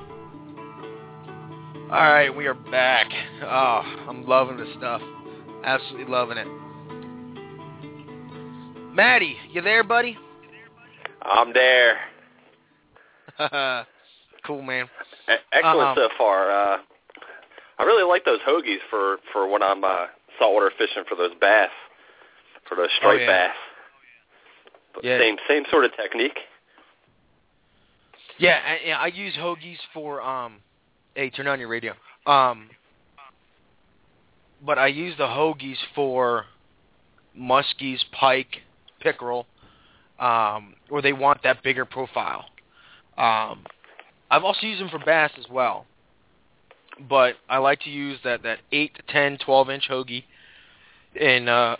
[1.90, 3.06] All right, we are back.
[3.42, 5.00] Oh, I'm loving this stuff.
[5.64, 6.46] Absolutely loving it.
[8.94, 10.16] Maddie, you there, buddy?
[11.22, 11.98] I'm there.
[14.46, 14.86] cool, man.
[15.28, 15.94] E- Excellent Uh-huh.
[15.96, 16.50] so far.
[16.50, 16.78] Uh,
[17.78, 20.06] I really like those Hogys for for when I'm uh,
[20.38, 21.70] saltwater fishing for those bass,
[22.68, 23.26] for those striped yeah.
[23.48, 23.56] bass.
[24.94, 25.18] But Yeah.
[25.18, 26.38] Same same sort of technique.
[28.38, 30.56] Yeah, I, yeah, I use Hogys for um.
[31.14, 31.92] Hey, turn on your radio.
[32.26, 32.70] Um.
[34.64, 36.46] But I use the Hogys for
[37.38, 38.58] muskies, pike,
[39.00, 39.46] pickerel,
[40.18, 42.44] um, where they want that bigger profile.
[43.18, 43.64] Um,
[44.30, 45.86] I've also used them for bass as well,
[47.08, 50.24] but I like to use that that eight to ten, twelve inch Hogy
[51.14, 51.76] in uh,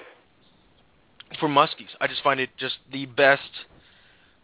[1.41, 1.89] for muskies.
[2.01, 3.67] I just find it just the best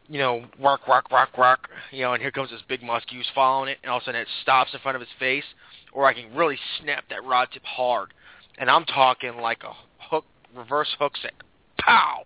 [0.08, 3.30] you know, rock, rock, rock, rock, you know, and here comes this big muskie who's
[3.34, 5.44] following it, and all of a sudden it stops in front of his face,
[5.92, 8.12] or I can really snap that rod tip hard,
[8.58, 10.24] and I'm talking like a hook,
[10.56, 11.34] reverse hook set,
[11.78, 12.24] pow,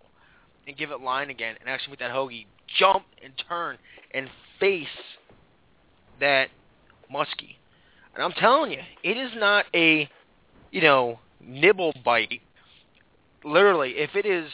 [0.65, 2.45] and give it line again, and actually make that Hogy
[2.79, 3.77] jump and turn
[4.13, 4.87] and face
[6.19, 6.47] that
[7.13, 7.57] muskie.
[8.15, 10.09] And I'm telling you, it is not a,
[10.71, 12.41] you know, nibble bite.
[13.43, 14.49] Literally, if it is,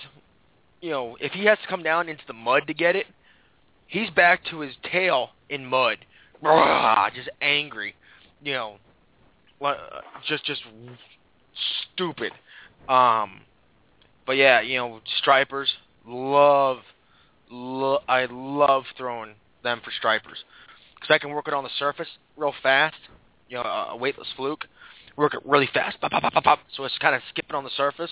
[0.81, 3.05] you know, if he has to come down into the mud to get it,
[3.89, 5.97] he's back to his tail in mud,
[7.13, 7.95] just angry,
[8.41, 8.77] you know,
[10.27, 10.61] just just
[11.93, 12.31] stupid.
[12.87, 13.41] Um,
[14.25, 15.69] but yeah, you know, stripers
[16.05, 16.77] love,
[17.49, 20.37] lo- I love throwing them for stripers
[20.95, 22.95] because I can work it on the surface real fast.
[23.49, 24.65] You know, a weightless fluke,
[25.17, 26.59] work it really fast, pop, pop, pop, pop, pop.
[26.77, 28.11] So it's kind of skipping on the surface.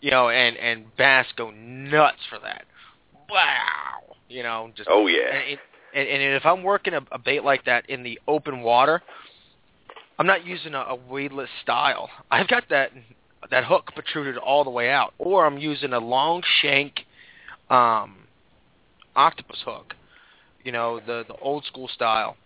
[0.00, 2.64] You know, and and bass go nuts for that.
[3.32, 5.30] Wow, you know, just Oh yeah.
[5.32, 5.58] and,
[5.94, 9.00] and, and if I'm working a, a bait like that in the open water,
[10.18, 12.10] I'm not using a, a weightless style.
[12.30, 12.90] I've got that
[13.50, 17.06] that hook protruded all the way out, or I'm using a long shank
[17.70, 18.18] um,
[19.16, 19.94] octopus hook,
[20.62, 22.36] you know, the the old school style,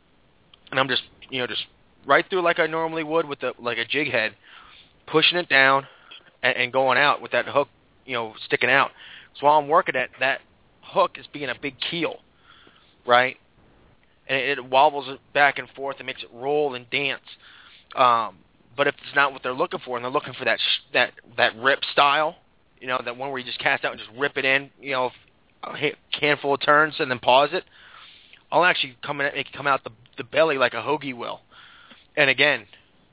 [0.71, 1.65] and I'm just you know just
[2.07, 4.37] right through like I normally would with the like a jig head,
[5.07, 5.87] pushing it down
[6.43, 7.69] and, and going out with that hook,
[8.05, 8.91] you know, sticking out.
[9.39, 10.41] So while I'm working it, that
[10.87, 12.17] hook is being a big keel,
[13.07, 13.37] right?
[14.29, 17.23] And it, it wobbles it back and forth and makes it roll and dance.
[17.95, 18.39] Um,
[18.77, 21.13] but if it's not what they're looking for, and they're looking for that sh- that
[21.37, 22.37] that rip style,
[22.81, 24.93] you know, that one where you just cast out and just rip it in, you
[24.93, 25.11] know,
[25.63, 27.65] a handful of turns and then pause it,
[28.53, 31.41] I'll actually come in, make it come out the the belly like a Hogy will.
[32.17, 32.67] And again,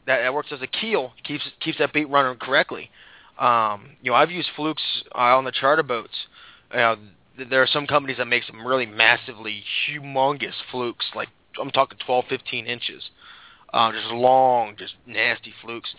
[0.08, 2.90] that, that works as a keel, keeps keeps that bait running correctly.
[3.40, 4.82] Um, you know, I've used flukes
[5.14, 6.14] uh, on the charter boats.
[6.72, 6.96] You know,
[7.38, 11.30] there are some companies that make some really massively humongous flukes, like
[11.60, 13.10] I'm talking 12, 15 inches,
[13.74, 15.94] uh, just long, just nasty flukes.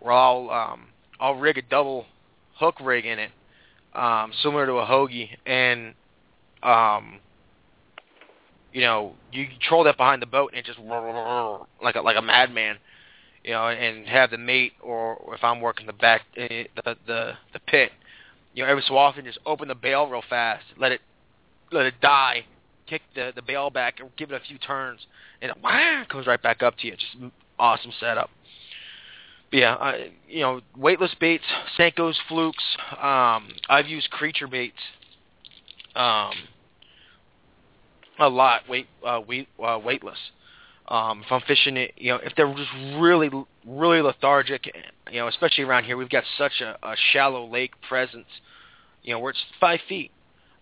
[0.00, 0.86] Where I'll um,
[1.20, 2.06] I'll rig a double
[2.56, 3.30] hook rig in it,
[3.94, 5.94] um, similar to a Hogy, and
[6.62, 7.20] um,
[8.72, 10.78] you know, you control that behind the boat and it just
[11.82, 12.76] like a like a madman,
[13.44, 17.32] you know, and have the mate or, if I'm working the back eh, the the
[17.52, 17.92] the pit,
[18.58, 21.00] you know, every so often just open the bail real fast, let it
[21.70, 22.44] let it die,
[22.88, 24.98] kick the the bail back and give it a few turns,
[25.40, 26.96] and it wah, comes right back up to you.
[26.96, 28.30] Just awesome setup.
[29.52, 31.44] But yeah, I, you know, weightless baits,
[31.78, 32.64] Senkos, flukes.
[33.00, 34.74] Um, I've used creature baits.
[35.94, 36.32] Um,
[38.18, 40.18] a lot weight uh, weight uh, weightless.
[40.88, 43.30] Um, if I'm fishing it, you know, if they're just really
[43.64, 44.66] really lethargic,
[45.12, 48.26] you know, especially around here, we've got such a, a shallow lake presence,
[49.08, 50.10] you know, where it's five feet.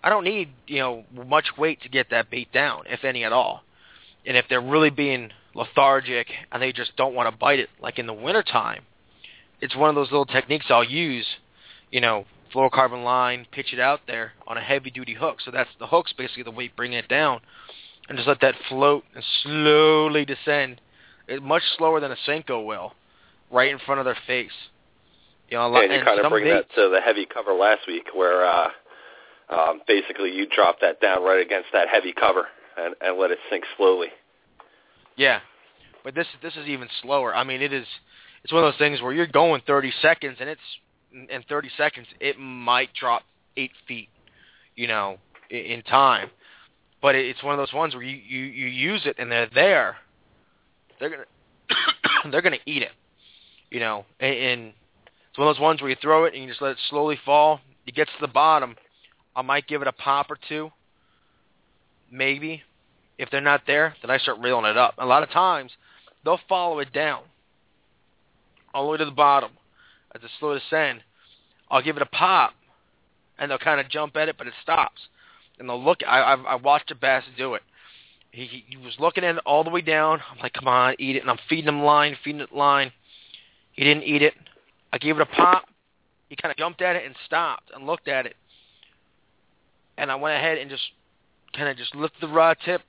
[0.05, 3.33] I don't need you know much weight to get that bait down, if any at
[3.33, 3.65] all.
[4.25, 7.99] And if they're really being lethargic and they just don't want to bite it, like
[7.99, 8.85] in the wintertime,
[9.61, 11.27] it's one of those little techniques I'll use,
[11.91, 12.25] you know,
[12.55, 15.41] fluorocarbon line, pitch it out there on a heavy duty hook.
[15.45, 17.41] So that's the hook's basically the weight bringing it down,
[18.09, 20.81] and just let that float and slowly descend,
[21.27, 22.93] it, much slower than a Senko will,
[23.51, 24.53] right in front of their face.
[25.49, 27.87] You know, lot, and you kind of bring baits, that to the heavy cover last
[27.87, 28.69] week, where uh,
[29.49, 33.39] um, basically you drop that down right against that heavy cover and, and let it
[33.51, 34.09] sink slowly.
[35.17, 35.41] Yeah,
[36.05, 37.35] but this this is even slower.
[37.35, 37.87] I mean, it is
[38.45, 40.61] it's one of those things where you're going 30 seconds and it's
[41.13, 43.23] in, in 30 seconds, it might drop
[43.57, 44.09] eight feet,
[44.75, 45.19] you know,
[45.51, 46.31] in, in time.
[47.03, 49.51] But it, it's one of those ones where you, you, you use it and they're
[49.55, 49.97] there.
[50.99, 51.25] They're gonna
[52.31, 52.93] they're gonna eat it,
[53.71, 54.05] you know.
[54.21, 54.73] And, and
[55.37, 57.19] it's one of those ones where you throw it and you just let it slowly
[57.23, 57.61] fall.
[57.87, 58.75] It gets to the bottom.
[59.37, 60.71] I might give it a pop or two,
[62.11, 62.63] maybe.
[63.19, 64.95] If they're not there, then I start reeling it up.
[64.97, 65.73] A lot of times,
[66.25, 67.21] they'll follow it down
[68.73, 69.51] all the way to the bottom
[70.15, 71.03] as it slow descend.
[71.71, 72.55] I'll give it a pop,
[73.39, 75.03] and they'll kind of jump at it, but it stops.
[75.59, 75.99] And they'll look.
[76.09, 77.63] I, I've, I watched a bass do it.
[78.31, 80.21] He, he, he was looking at it all the way down.
[80.33, 81.21] I'm like, come on, eat it.
[81.21, 82.91] And I'm feeding him line, feeding it line.
[83.73, 84.33] He didn't eat it.
[84.97, 85.67] I gave it a pop.
[86.31, 88.35] He kind of jumped at it and stopped and looked at it.
[89.99, 90.85] And I went ahead and just
[91.55, 92.81] kind of just lifted the rod tip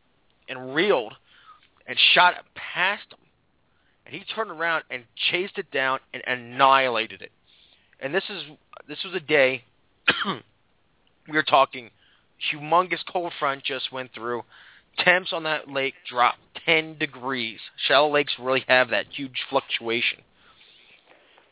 [0.47, 1.13] and reeled
[1.85, 3.19] and shot it past him.
[4.05, 7.31] And he turned around and chased it down and annihilated it.
[7.99, 8.43] And this is
[8.87, 9.65] this was a day
[10.25, 11.89] we were talking
[12.53, 14.43] humongous cold front just went through.
[14.99, 17.59] Temps on that lake dropped 10 degrees.
[17.85, 20.19] Shallow lakes really have that huge fluctuation.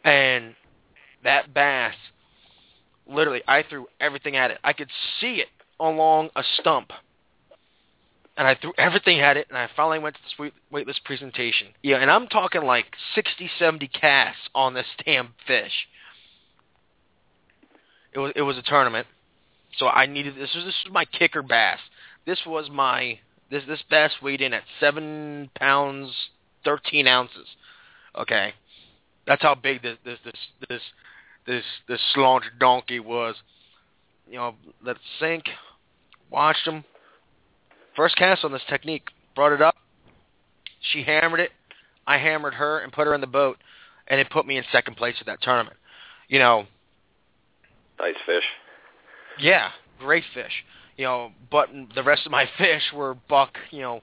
[0.05, 0.55] And
[1.23, 1.95] that bass,
[3.07, 4.59] literally, I threw everything at it.
[4.63, 4.89] I could
[5.19, 5.47] see it
[5.79, 6.91] along a stump.
[8.37, 11.67] And I threw everything at it, and I finally went to the weightless presentation.
[11.81, 12.85] Yeah, and I'm talking like
[13.15, 15.71] 60, 70 casts on this damn fish.
[18.13, 19.07] It was it was a tournament,
[19.77, 21.79] so I needed this was this was my kicker bass.
[22.25, 23.19] This was my
[23.51, 26.13] this this bass weighed in at seven pounds
[26.63, 27.47] thirteen ounces.
[28.17, 28.53] Okay,
[29.27, 30.33] that's how big this this this
[30.69, 30.81] this
[31.45, 33.35] this this slaunch donkey was.
[34.29, 35.43] You know, let it sink.
[36.31, 36.83] Watched him.
[37.95, 39.09] First cast on this technique.
[39.35, 39.75] Brought it up.
[40.91, 41.51] She hammered it.
[42.07, 43.57] I hammered her and put her in the boat,
[44.07, 45.77] and it put me in second place at that tournament.
[46.27, 46.65] You know.
[47.99, 48.43] Nice fish.
[49.39, 49.69] Yeah,
[49.99, 50.63] great fish.
[50.97, 54.01] You know, but the rest of my fish were buck, you know,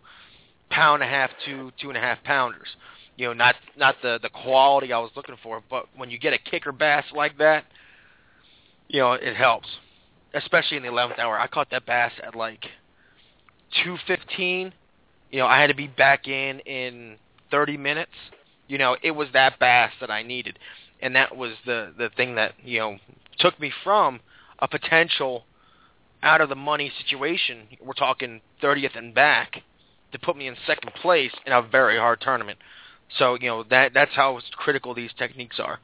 [0.70, 2.68] pound and a half to two and a half pounders.
[3.16, 6.32] You know, not not the the quality I was looking for, but when you get
[6.32, 7.64] a kicker bass like that,
[8.88, 9.68] you know, it helps.
[10.34, 11.38] Especially in the eleventh hour.
[11.38, 12.64] I caught that bass at like
[13.84, 14.72] two fifteen.
[15.30, 17.16] You know, I had to be back in in
[17.50, 18.12] thirty minutes.
[18.66, 20.58] You know, it was that bass that I needed,
[21.00, 22.98] and that was the the thing that you know
[23.38, 24.20] took me from
[24.58, 25.44] a potential
[26.22, 27.66] out of the money situation.
[27.84, 29.62] We're talking 30th and back
[30.12, 32.58] to put me in second place in a very hard tournament.
[33.18, 35.80] So you know that that's how critical these techniques are.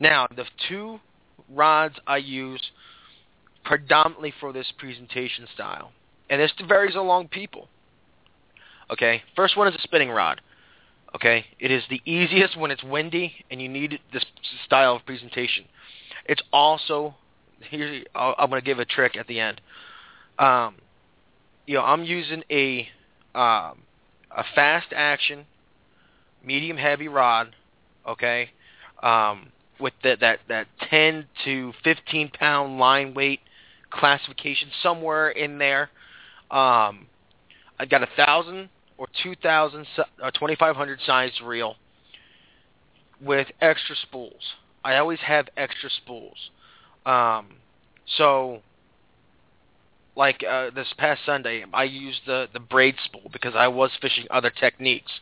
[0.00, 1.00] Now the two
[1.48, 2.70] rods I use
[3.64, 5.92] predominantly for this presentation style,
[6.30, 7.68] and this varies along people.
[8.90, 10.40] Okay, first one is a spinning rod.
[11.14, 14.24] Okay, it is the easiest when it's windy and you need this
[14.66, 15.64] style of presentation.
[16.26, 17.14] It's also
[17.70, 18.02] here.
[18.14, 19.60] I'm going to give a trick at the end.
[20.38, 20.74] Um,
[21.66, 22.88] you know, I'm using a
[23.34, 23.82] um,
[24.30, 25.46] a fast action,
[26.46, 27.54] medium heavy rod.
[28.08, 28.50] Okay,
[29.02, 29.48] um,
[29.80, 33.40] with the, that that 10 to 15 pound line weight
[33.90, 35.90] classification somewhere in there.
[36.50, 37.06] Um,
[37.78, 38.68] I got a thousand
[38.98, 39.86] or two thousand
[40.22, 41.76] or twenty five hundred size reel
[43.20, 44.54] with extra spools.
[44.84, 46.36] I always have extra spools.
[47.04, 47.56] Um,
[48.16, 48.60] so,
[50.16, 54.26] like uh, this past Sunday, I used the the braid spool because I was fishing
[54.30, 55.12] other techniques.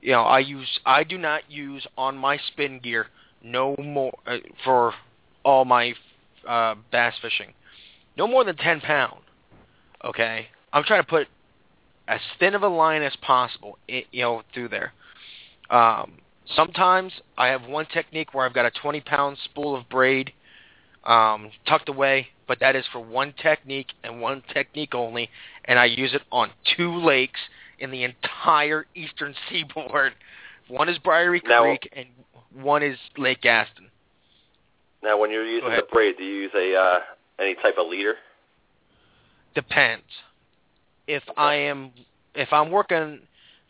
[0.00, 3.06] You know, I use I do not use on my spin gear
[3.42, 4.94] no more uh, for
[5.44, 5.94] all my
[6.46, 7.52] uh, bass fishing,
[8.16, 9.20] no more than ten pound.
[10.04, 11.26] Okay, I'm trying to put
[12.06, 14.92] as thin of a line as possible, you know, through there.
[15.70, 16.12] Um,
[16.56, 20.32] sometimes I have one technique where I've got a 20 pound spool of braid
[21.04, 25.28] um, tucked away, but that is for one technique and one technique only,
[25.66, 27.40] and I use it on two lakes
[27.78, 30.14] in the entire eastern seaboard.
[30.68, 32.06] One is Briery Now- Creek and
[32.54, 33.90] one is Lake Gaston.
[35.02, 36.98] Now, when you're using the braid, do you use a uh,
[37.38, 38.14] any type of leader?
[39.54, 40.04] Depends.
[41.06, 41.92] If I am
[42.34, 43.20] if I'm working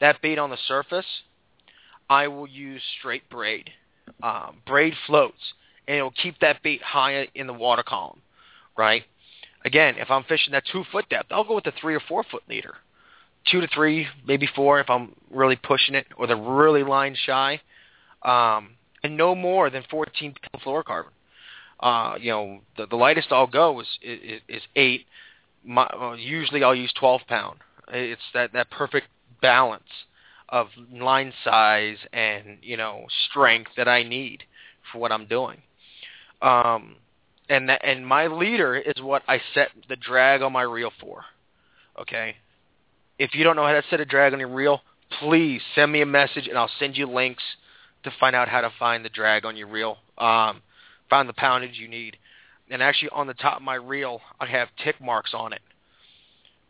[0.00, 1.06] that bait on the surface,
[2.08, 3.70] I will use straight braid.
[4.22, 5.36] Um, braid floats,
[5.86, 8.22] and it'll keep that bait high in the water column,
[8.76, 9.04] right?
[9.64, 12.24] Again, if I'm fishing that two foot depth, I'll go with the three or four
[12.30, 12.74] foot leader,
[13.50, 17.60] two to three, maybe four if I'm really pushing it or they're really line shy,
[18.22, 18.70] um,
[19.02, 21.12] and no more than 14 pound fluorocarbon.
[21.80, 25.06] Uh, you know, the, the lightest I'll go is is, is eight.
[25.64, 27.58] My, well, usually I'll use 12 pound.
[27.92, 29.06] It's that that perfect
[29.40, 29.88] balance
[30.48, 34.42] of line size and you know strength that I need
[34.90, 35.62] for what I'm doing.
[36.40, 36.96] Um,
[37.48, 41.24] and that, and my leader is what I set the drag on my reel for.
[42.00, 42.36] Okay.
[43.18, 44.80] If you don't know how to set a drag on your reel,
[45.20, 47.42] please send me a message and I'll send you links
[48.04, 49.98] to find out how to find the drag on your reel.
[50.16, 50.62] Um,
[51.10, 52.16] find the poundage you need.
[52.70, 55.62] And actually on the top of my reel, I have tick marks on it,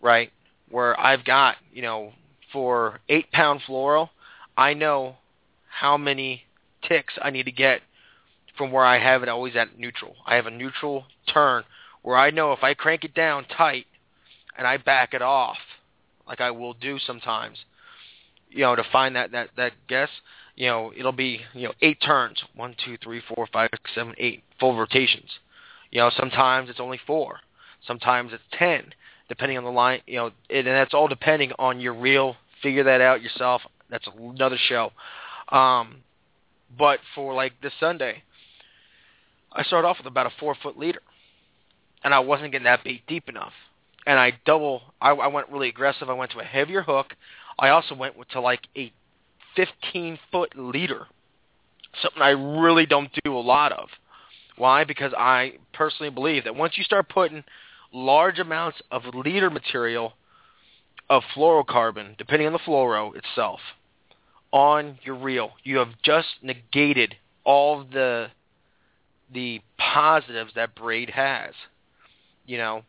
[0.01, 0.31] right?
[0.71, 2.13] Where I've got, you know,
[2.53, 4.09] for eight pound fluoro,
[4.57, 5.17] I know
[5.69, 6.45] how many
[6.89, 7.83] ticks I need to get
[8.57, 10.17] from where I have it always at neutral.
[10.27, 11.65] I have a neutral turn
[12.03, 13.87] where I know if I crank it down tight
[14.57, 15.59] and I back it off,
[16.29, 17.59] like I will do sometimes,
[18.51, 20.11] you know, to find that that that guess,
[20.57, 24.15] you know, it'll be you know eight turns, one, two, three, four, five, six, seven,
[24.19, 25.31] eight, full rotations.
[25.91, 27.41] You know, sometimes it's only four,
[27.87, 28.93] sometimes it's ten,
[29.29, 30.01] depending on the line.
[30.07, 32.37] You know, and that's all depending on your reel.
[32.63, 33.63] Figure that out yourself.
[33.91, 34.93] That's another show.
[35.51, 35.99] Um,
[36.77, 38.23] but for like this Sunday,
[39.53, 41.01] I started off with about a four foot leader,
[42.05, 43.53] and I wasn't getting that bait deep enough.
[44.09, 46.09] And I double, I, I went really aggressive.
[46.09, 47.15] I went to a heavier hook.
[47.59, 48.91] I also went to like a
[49.55, 51.07] 15 foot leader,
[52.01, 53.91] something I really don't do a lot of.
[54.57, 54.85] Why?
[54.85, 57.45] Because I personally believe that once you start putting
[57.93, 60.15] large amounts of leader material
[61.11, 63.61] of fluorocarbon, depending on the fluoro itself,
[64.53, 68.29] on your reel, you have just negated all the
[69.35, 71.53] the positives that braid has.
[72.47, 72.83] You know,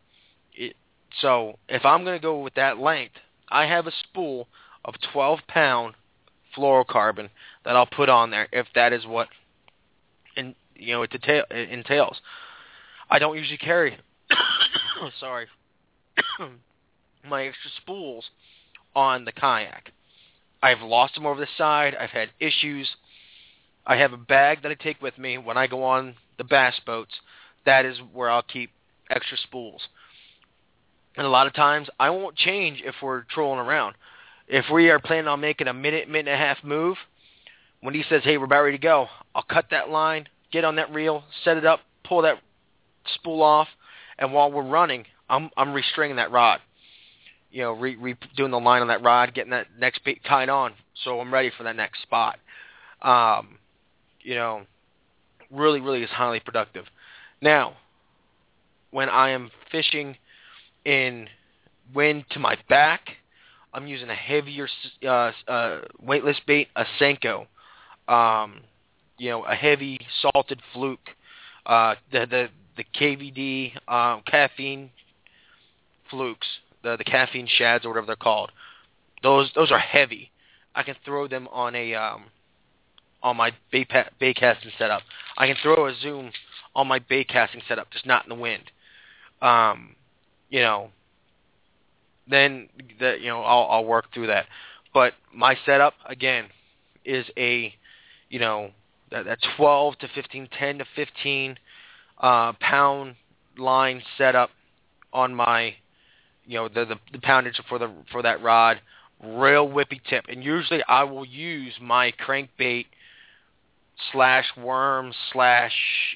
[0.54, 0.76] it,
[1.20, 3.14] so if I'm going to go with that length,
[3.48, 4.48] I have a spool
[4.84, 5.94] of 12 pound
[6.56, 7.30] fluorocarbon
[7.64, 9.28] that I'll put on there if that is what
[10.36, 12.20] in, you know it, detail, it entails.
[13.10, 13.98] I don't usually carry
[15.20, 15.46] sorry
[17.28, 18.30] my extra spools
[18.94, 19.92] on the kayak.
[20.62, 21.94] I've lost them over the side.
[21.98, 22.88] I've had issues.
[23.86, 26.78] I have a bag that I take with me when I go on the bass
[26.84, 27.14] boats.
[27.64, 28.70] That is where I'll keep
[29.08, 29.82] extra spools.
[31.16, 33.94] And a lot of times I won't change if we're trolling around.
[34.48, 36.96] If we are planning on making a minute, minute and a half move,
[37.80, 40.76] when he says, hey, we're about ready to go, I'll cut that line, get on
[40.76, 42.38] that reel, set it up, pull that
[43.14, 43.68] spool off,
[44.18, 46.60] and while we're running, I'm I'm restringing that rod.
[47.50, 50.48] You know, re, re doing the line on that rod, getting that next bait tied
[50.48, 52.38] on, so I'm ready for that next spot.
[53.02, 53.58] Um,
[54.20, 54.62] you know,
[55.50, 56.84] really, really is highly productive.
[57.40, 57.76] Now,
[58.90, 60.16] when I am fishing
[60.84, 61.28] in
[61.94, 63.10] wind to my back,
[63.72, 64.68] I'm using a heavier
[65.06, 67.46] uh, uh, weightless bait, a Senko.
[68.08, 68.62] Um,
[69.18, 71.10] you know, a heavy salted fluke.
[71.66, 74.90] Uh, the the the KVD um, caffeine
[76.10, 76.46] flukes,
[76.82, 78.50] the the caffeine shads or whatever they're called.
[79.22, 80.30] Those those are heavy.
[80.74, 82.24] I can throw them on a um,
[83.22, 85.02] on my bait, pa- bait casting setup.
[85.36, 86.32] I can throw a zoom
[86.74, 88.70] on my bait casting setup, just not in the wind.
[89.42, 89.96] Um,
[90.50, 90.90] you know,
[92.28, 92.68] then
[93.00, 94.46] that you know I'll, I'll work through that.
[94.92, 96.46] But my setup again
[97.04, 97.72] is a
[98.28, 98.70] you know
[99.10, 101.56] that, that 12 to 15, 10 to 15
[102.20, 103.16] uh, pound
[103.58, 104.50] line setup
[105.12, 105.74] on my
[106.46, 108.80] you know the, the the poundage for the for that rod,
[109.22, 112.86] real whippy tip, and usually I will use my crankbait
[114.12, 115.72] slash worm slash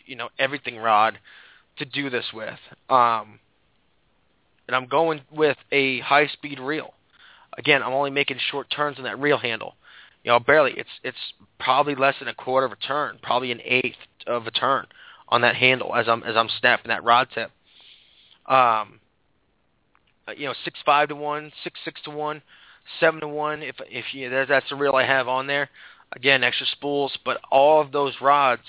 [0.07, 1.18] you know everything rod
[1.78, 2.59] to do this with.
[2.89, 3.39] Um,
[4.66, 6.94] and I'm going with a high speed reel.
[7.56, 9.74] Again, I'm only making short turns on that reel handle.
[10.24, 10.72] You know, barely.
[10.76, 11.18] It's it's
[11.60, 13.96] probably less than a quarter of a turn, probably an eighth
[14.26, 14.86] of a turn
[15.28, 17.50] on that handle as I'm as I'm snapping that rod tip.
[18.46, 19.00] Um,
[20.36, 22.42] you know, six five to one, six six to one,
[23.00, 23.62] seven to one.
[23.62, 25.68] If if you that's the reel I have on there.
[26.12, 28.62] Again, extra spools, but all of those rods,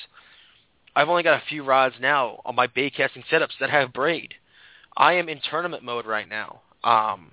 [0.95, 4.33] I've only got a few rods now on my bait casting setups that have braid.
[4.97, 6.61] I am in tournament mode right now.
[6.83, 7.31] Um,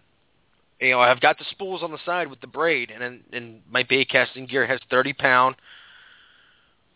[0.81, 3.85] you know, I've got the spools on the side with the braid, and and my
[3.85, 5.57] bait casting gear has 30 pound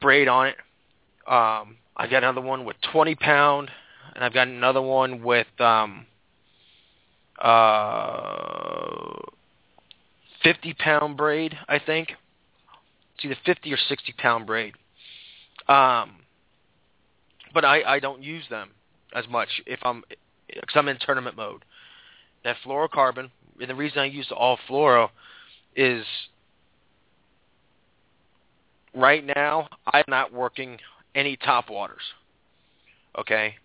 [0.00, 0.56] braid on it.
[1.26, 3.70] Um, I've got another one with 20 pound,
[4.14, 6.06] and I've got another one with um,
[7.40, 9.12] uh,
[10.42, 12.10] 50 pound braid, I think.
[13.14, 14.74] It's either 50 or 60 pound braid.
[15.68, 16.16] Um,
[17.54, 18.70] but I, I don't use them
[19.14, 20.04] as much if I'm
[20.60, 21.64] because I'm in tournament mode.
[22.44, 23.30] That fluorocarbon,
[23.60, 25.08] and the reason I use all fluoro
[25.74, 26.04] is
[28.94, 30.78] right now I'm not working
[31.14, 32.02] any top waters.
[33.18, 33.56] Okay?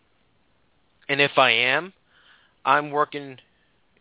[1.10, 1.94] And if I am,
[2.66, 3.38] I'm working,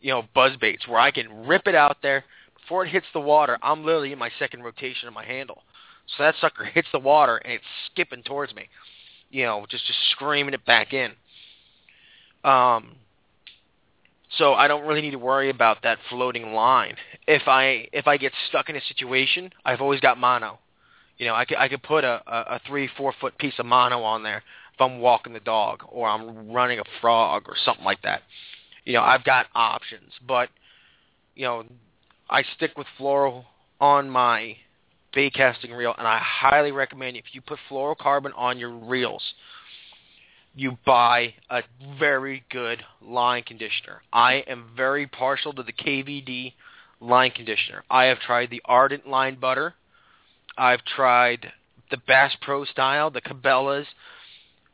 [0.01, 2.24] you know, buzz baits where I can rip it out there
[2.61, 3.59] before it hits the water.
[3.62, 5.62] I'm literally in my second rotation of my handle.
[6.16, 8.68] So that sucker hits the water and it's skipping towards me.
[9.30, 11.12] you know, just just screaming it back in.
[12.45, 12.97] Um,
[14.38, 16.97] so I don't really need to worry about that floating line.
[17.26, 20.59] If I if I get stuck in a situation, I've always got mono.
[21.18, 23.66] You know, I could I could put a, a, a three four foot piece of
[23.66, 24.43] mono on there
[24.74, 28.22] if I'm walking the dog or I'm running a frog or something like that.
[28.84, 30.49] You know, I've got options, but
[31.34, 31.64] you know,
[32.28, 33.45] I stick with fluoro
[33.80, 34.57] on my
[35.12, 39.22] bait casting reel, and I highly recommend if you put fluorocarbon on your reels,
[40.55, 41.62] you buy a
[41.98, 44.03] very good line conditioner.
[44.12, 46.55] I am very partial to the KVD
[47.01, 47.84] line conditioner.
[47.90, 49.74] I have tried the Ardent line butter.
[50.59, 51.53] I've tried
[51.90, 53.86] the Bass Pro style, the Cabela's,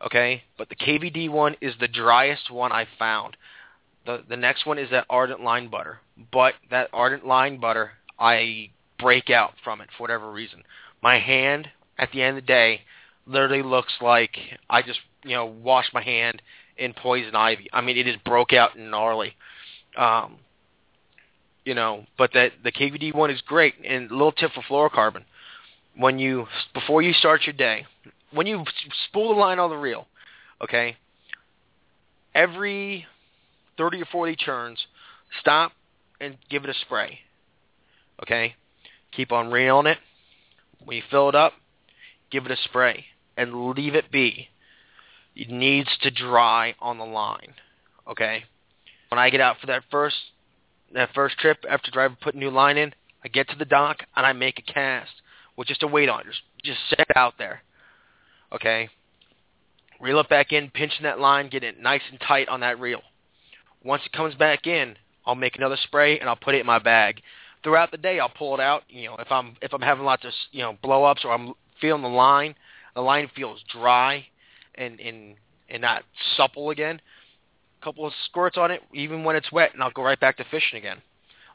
[0.05, 0.43] okay?
[0.59, 3.37] But the KVD one is the driest one I found.
[4.05, 6.01] The the next one is that Ardent line butter.
[6.33, 10.63] But that Ardent line butter, I break out from it for whatever reason.
[11.03, 11.69] My hand
[11.99, 12.83] at the end of the day
[13.27, 14.37] literally looks like
[14.71, 16.41] I just you know washed my hand
[16.77, 17.69] in poison ivy.
[17.73, 19.35] I mean, it is broke out and gnarly.
[19.97, 20.37] Um,
[21.65, 23.75] you know, but that the KVD one is great.
[23.85, 25.25] And a little tip for fluorocarbon:
[25.97, 27.87] when you before you start your day,
[28.33, 28.65] when you
[29.09, 30.07] spool the line on the reel,
[30.63, 30.97] okay,
[32.35, 33.07] every
[33.77, 34.87] thirty or forty turns,
[35.41, 35.73] stop
[36.21, 37.21] and give it a spray.
[38.23, 38.55] Okay,
[39.13, 39.99] keep on reeling it.
[40.85, 41.55] When you fill it up,
[42.31, 43.07] give it a spray
[43.37, 44.49] and leave it be.
[45.35, 47.55] It needs to dry on the line.
[48.09, 48.45] Okay?
[49.11, 50.17] When I get out for that first
[50.95, 54.25] that first trip after driving put new line in, I get to the dock and
[54.25, 55.11] I make a cast
[55.57, 56.25] with just a weight on.
[56.25, 57.63] Just just set it out there.
[58.53, 58.89] Okay?
[60.01, 63.01] Reel it back in, pinching that line, get it nice and tight on that reel.
[63.83, 66.79] Once it comes back in, I'll make another spray and I'll put it in my
[66.79, 67.23] bag.
[67.63, 68.85] Throughout the day, I'll pull it out.
[68.89, 71.55] You know, if I'm if I'm having lots of you know blow ups or I'm
[71.81, 72.55] feeling the line,
[72.97, 74.27] the line feels dry
[74.75, 75.37] and and
[75.69, 76.03] and not
[76.37, 77.01] supple again.
[77.81, 80.39] A couple of squirts on it, even when it's wet, and I'll go right back
[80.39, 80.99] to fishing again.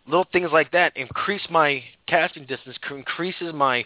[0.06, 3.86] Little things like that increase my casting distance, increases my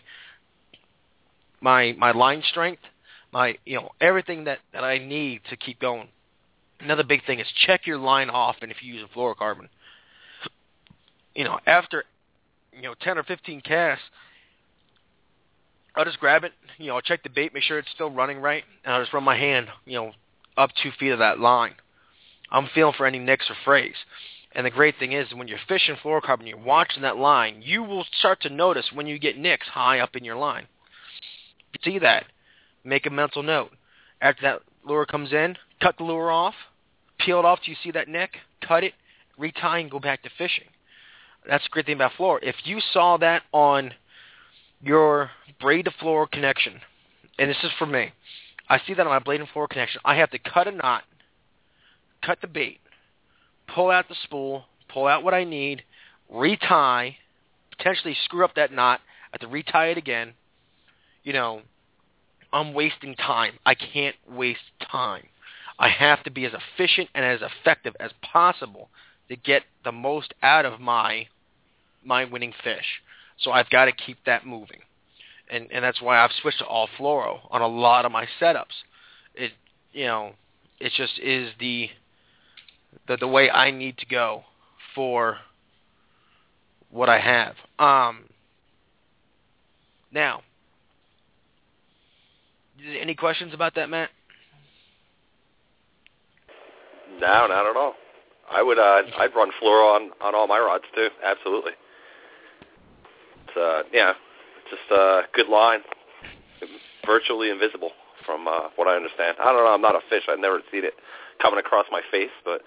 [1.62, 2.82] my my line strength,
[3.32, 6.10] my you know everything that that I need to keep going.
[6.82, 9.70] Another big thing is check your line off, and if you use a fluorocarbon,
[11.34, 12.03] you know after
[12.74, 14.03] you know ten or fifteen casts,
[15.96, 18.39] I'll just grab it, you know, I'll check the bait, make sure it's still running
[18.39, 20.12] right, and I'll just run my hand, you know,
[20.58, 21.76] up two feet of that line.
[22.52, 23.96] I'm feeling for any nicks or frays.
[24.52, 28.06] And the great thing is, when you're fishing fluorocarbon, you're watching that line, you will
[28.20, 30.68] start to notice when you get nicks high up in your line.
[31.74, 32.26] You see that,
[32.84, 33.72] make a mental note.
[34.22, 36.56] After that lure comes in, cut the lure off,
[37.20, 38.32] peel it off till you see that nick,
[38.66, 38.93] cut it,
[39.38, 40.68] retie, and go back to fishing.
[41.48, 42.39] That's the great thing about fluor.
[42.41, 43.93] If you saw that on
[44.86, 46.79] your braid to fluoro connection,
[47.39, 48.11] and this is for me,
[48.69, 50.01] I see that on my blade and fluoro connection.
[50.05, 51.03] I have to cut a knot,
[52.23, 52.79] cut the bait,
[53.73, 55.83] pull out the spool, pull out what I need,
[56.29, 57.17] retie,
[57.77, 59.01] potentially screw up that knot,
[59.33, 60.33] I have to retie it again.
[61.23, 61.61] You know,
[62.53, 63.53] I'm wasting time.
[63.65, 64.59] I can't waste
[64.91, 65.23] time.
[65.77, 68.89] I have to be as efficient and as effective as possible
[69.29, 71.27] to get the most out of my
[72.03, 73.01] my winning fish.
[73.39, 74.79] So I've got to keep that moving.
[75.49, 78.65] And and that's why I've switched to all fluoro on a lot of my setups.
[79.36, 79.51] It
[79.91, 80.31] you know,
[80.79, 81.89] it just is the
[83.07, 84.43] the the way I need to go
[84.95, 85.38] for
[86.89, 87.55] what I have.
[87.77, 88.25] Um
[90.11, 90.41] now
[92.99, 94.09] any questions about that, Matt?
[97.19, 97.93] No, not at all.
[98.51, 101.09] I would uh I'd run fluoro on on all my rods too.
[101.23, 101.71] Absolutely.
[103.56, 104.14] Uh yeah,
[104.70, 105.80] just a good line.
[107.06, 107.91] Virtually invisible
[108.26, 109.38] from uh what I understand.
[109.39, 110.24] I don't know, I'm not a fish.
[110.30, 110.93] I've never seen it
[111.41, 112.62] coming across my face, but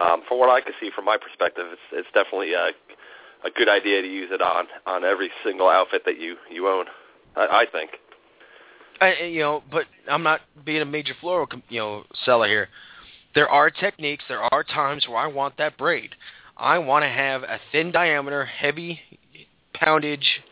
[0.00, 2.70] um from what I can see from my perspective, it's it's definitely a
[3.44, 6.86] a good idea to use it on on every single outfit that you you own.
[7.36, 7.90] I, I think.
[9.00, 12.68] I, you know, but I'm not being a major fluoro, you know, seller here.
[13.34, 16.10] There are techniques, there are times where I want that braid.
[16.56, 19.00] I want to have a thin diameter, heavy
[19.80, 20.42] poundage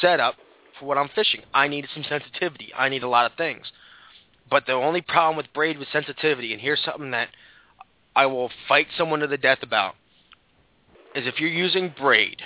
[0.00, 0.34] setup
[0.78, 1.42] for what I'm fishing.
[1.54, 2.72] I need some sensitivity.
[2.76, 3.66] I need a lot of things.
[4.50, 7.28] But the only problem with braid with sensitivity, and here's something that
[8.14, 9.94] I will fight someone to the death about,
[11.14, 12.42] is if you're using braid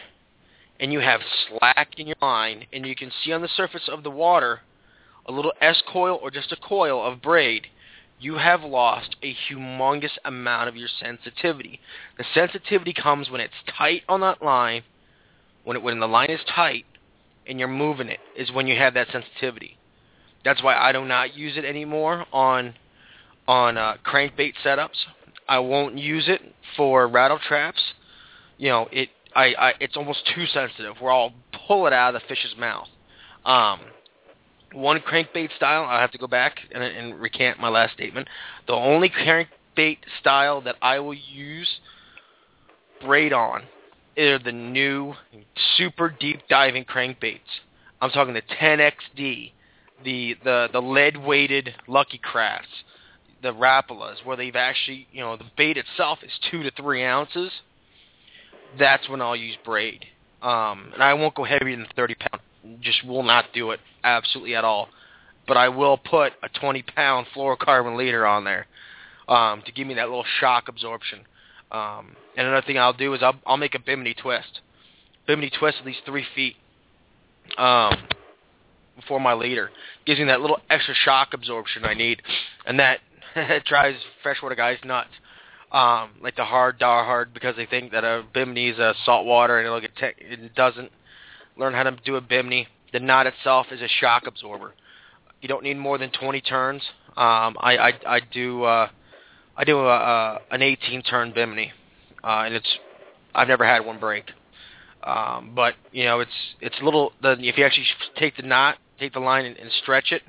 [0.79, 4.03] and you have slack in your line and you can see on the surface of
[4.03, 4.61] the water
[5.27, 7.67] a little S coil or just a coil of braid,
[8.21, 11.81] you have lost a humongous amount of your sensitivity.
[12.19, 14.83] The sensitivity comes when it's tight on that line,
[15.67, 16.87] when it, when the line is tight
[17.45, 19.77] and you're moving it, is when you have that sensitivity.
[20.45, 22.75] That's why I do not use it anymore on
[23.49, 24.97] on uh, crankbait setups.
[25.49, 26.41] I won't use it
[26.77, 27.81] for rattle traps.
[28.59, 31.33] You know, it I, I it's almost too sensitive where I'll
[31.67, 32.87] pull it out of the fish's mouth.
[33.45, 33.81] Um,
[34.73, 38.29] one crankbait style, I'll have to go back and, and recant my last statement.
[38.69, 41.81] The only crankbait style that I will use
[43.01, 43.65] braid on
[44.19, 45.15] are the new
[45.77, 47.41] super deep diving crankbaits.
[48.01, 49.53] I'm talking the 10XD,
[50.05, 52.69] the the the lead weighted Lucky Crafts,
[53.43, 57.51] the Rapalas, where they've actually you know the bait itself is two to three ounces.
[58.79, 60.05] That's when I'll use braid,
[60.43, 62.43] um, and I won't go heavier than 30 pound.
[62.81, 64.89] Just will not do it absolutely at all.
[65.47, 68.67] But I will put a 20 pound fluorocarbon leader on there
[69.29, 71.21] um, to give me that little shock absorption.
[71.71, 74.61] Um, and another thing I'll do is I'll, I'll make a bimini twist.
[75.27, 76.57] Bimini twist at least three feet
[77.59, 77.97] um,
[79.09, 79.71] for my leader.
[80.05, 82.23] Gives me that little extra shock absorption I need,
[82.67, 83.01] and that
[83.67, 85.11] drives freshwater guys nuts.
[85.73, 89.27] Um, like the hard dar hard because they think that a bimini is a salt
[89.27, 90.93] water and it'll get te- it doesn't.
[91.59, 92.69] Learn how to do a bimini.
[92.93, 94.75] The knot itself is a shock absorber.
[95.41, 96.83] You don't need more than 20 turns.
[97.17, 98.89] Um, I, I I do uh,
[99.57, 101.73] I do a, a, an 18 turn bimini,
[102.25, 102.79] uh, and it's
[103.35, 104.25] I've never had one break.
[105.05, 107.87] Um, but you know it's it's a little the if you actually
[108.17, 110.23] take the knot, take the line and, and stretch it,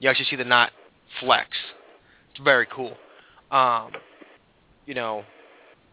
[0.00, 0.72] you actually see the knot
[1.20, 1.50] flex.
[2.30, 2.96] It's very cool.
[3.50, 3.92] Um,
[4.86, 5.24] you know,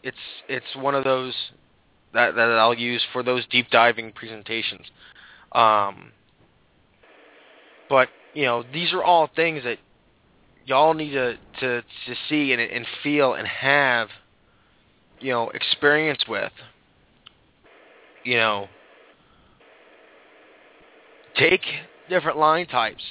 [0.03, 0.17] it's
[0.47, 1.33] it's one of those
[2.13, 4.87] that that I'll use for those deep diving presentations.
[5.51, 6.11] Um,
[7.89, 9.77] but you know, these are all things that
[10.65, 14.09] y'all need to to to see and and feel and have
[15.19, 16.51] you know experience with.
[18.23, 18.67] You know,
[21.35, 21.61] take
[22.09, 23.03] different line types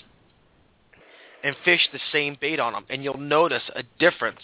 [1.44, 4.40] and fish the same bait on them, and you'll notice a difference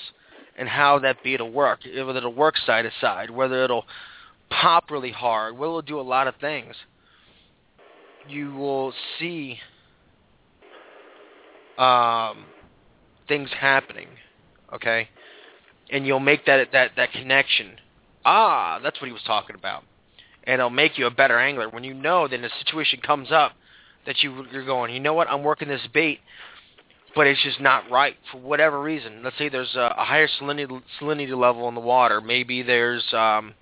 [0.59, 1.81] in how that bait will work.
[1.85, 3.87] Whether it'll work side to side, whether it'll
[4.51, 6.75] pop really hard, whether it'll do a lot of things.
[8.29, 9.59] You will see
[11.79, 12.45] um,
[13.27, 14.09] things happening,
[14.75, 15.09] okay,
[15.91, 17.73] and you'll make that that that connection.
[18.25, 19.83] Ah, that's what he was talking about,
[20.45, 23.53] and it'll make you a better angler when you know that a situation comes up
[24.07, 24.93] that you you're going.
[24.93, 25.29] You know what?
[25.29, 26.21] I'm working this bait,
[27.15, 29.23] but it's just not right for whatever reason.
[29.23, 32.21] Let's say there's a, a higher salinity salinity level in the water.
[32.21, 33.55] Maybe there's um,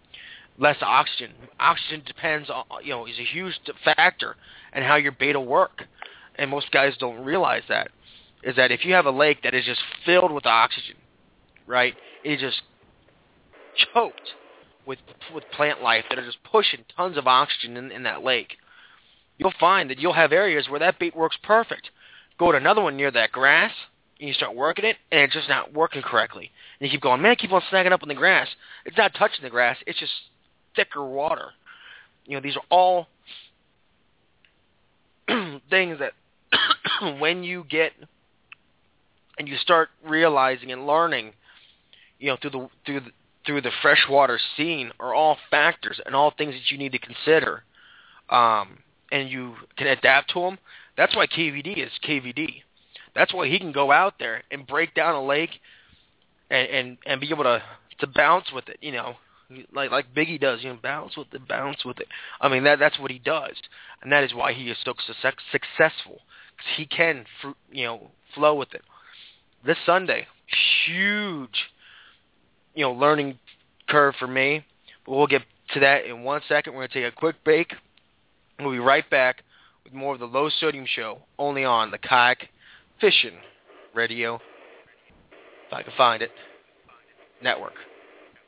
[0.59, 1.33] less oxygen.
[1.59, 3.55] Oxygen depends on you know is a huge
[3.85, 4.37] factor
[4.75, 5.85] in how your bait will work,
[6.37, 7.91] and most guys don't realize that
[8.43, 10.95] is that if you have a lake that is just filled with oxygen,
[11.67, 12.63] right, it is just
[13.93, 14.35] choked
[14.87, 14.99] with
[15.35, 18.57] with plant life that are just pushing tons of oxygen in, in that lake.
[19.37, 21.91] You'll find that you'll have areas where that bait works perfect.
[22.39, 23.73] Go to another one near that grass,
[24.19, 26.51] and you start working it, and it's just not working correctly.
[26.81, 28.49] And you keep going, man, I keep on snagging up on the grass.
[28.85, 29.77] It's not touching the grass.
[29.87, 30.13] It's just
[30.75, 31.51] thicker water.
[32.25, 33.07] You know, these are all
[35.71, 36.13] things that
[37.21, 37.93] when you get
[39.39, 41.33] and you start realizing and learning,
[42.19, 43.11] you know, through the through the
[43.47, 47.63] through the freshwater scene are all factors and all things that you need to consider,
[48.31, 48.79] um,
[49.11, 50.59] and you can adapt to them.
[50.97, 52.63] That's why KVD is KVD.
[53.15, 55.51] That's why he can go out there and break down a lake,
[56.51, 57.63] and and, and be able to
[58.01, 58.79] to bounce with it.
[58.81, 59.15] You know,
[59.73, 60.63] like like Biggie does.
[60.63, 62.09] You know, bounce with it, bounce with it.
[62.41, 63.57] I mean, that that's what he does,
[64.03, 64.95] and that is why he is so
[65.53, 66.21] successful
[66.59, 67.25] because he can,
[67.71, 68.83] you know, flow with it
[69.65, 70.27] this Sunday.
[70.87, 71.71] Huge,
[72.79, 73.37] you know, learning
[73.89, 74.65] curve for me.
[75.05, 75.43] But we'll get
[75.75, 76.75] to that in one second.
[76.75, 77.75] We're to take a quick break.
[78.61, 79.43] We'll be right back
[79.83, 82.49] with more of the Low Sodium Show, only on the Kayak
[83.01, 83.37] Fishing
[83.95, 84.37] Radio,
[85.67, 86.31] if I can find it,
[87.43, 87.73] network.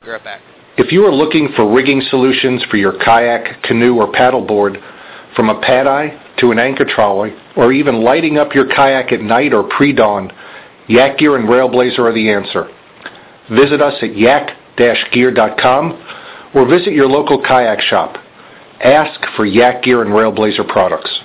[0.01, 0.41] Be right back.
[0.77, 4.81] If you are looking for rigging solutions for your kayak, canoe, or paddleboard,
[5.35, 9.19] from a pad eye to an anchor trolley, or even lighting up your kayak at
[9.19, 10.31] night or pre-dawn,
[10.87, 12.69] Yak Gear and Railblaza are the answer.
[13.49, 15.91] Visit us at yak-gear.com
[16.53, 18.17] or visit your local kayak shop.
[18.83, 21.19] Ask for Yak Gear and Railblaza products.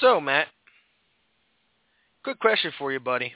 [0.00, 0.48] So, Matt,
[2.22, 3.32] quick question for you, buddy.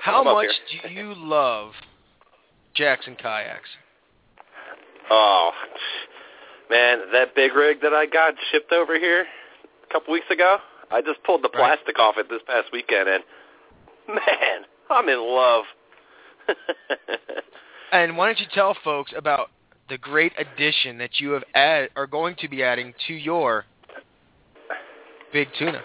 [0.00, 0.48] How much
[0.82, 1.72] do you love
[2.74, 3.68] Jackson kayaks?
[5.10, 5.50] Oh,
[6.70, 9.26] man, that big rig that I got shipped over here
[9.88, 10.58] a couple weeks ago,
[10.90, 12.04] I just pulled the plastic right.
[12.04, 13.24] off it this past weekend, and
[14.08, 15.64] man, I'm in love.
[17.92, 19.50] and why don't you tell folks about
[19.88, 23.64] the great addition that you have add are going to be adding to your
[25.32, 25.82] big tuna?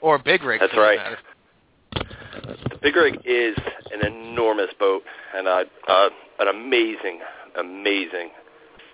[0.00, 0.60] Or big rig.
[0.60, 0.96] That's right.
[0.96, 1.18] matter.
[2.70, 3.56] The Big Rig is
[3.92, 5.02] an enormous boat
[5.36, 6.08] and uh, uh,
[6.38, 7.20] an amazing,
[7.58, 8.30] amazing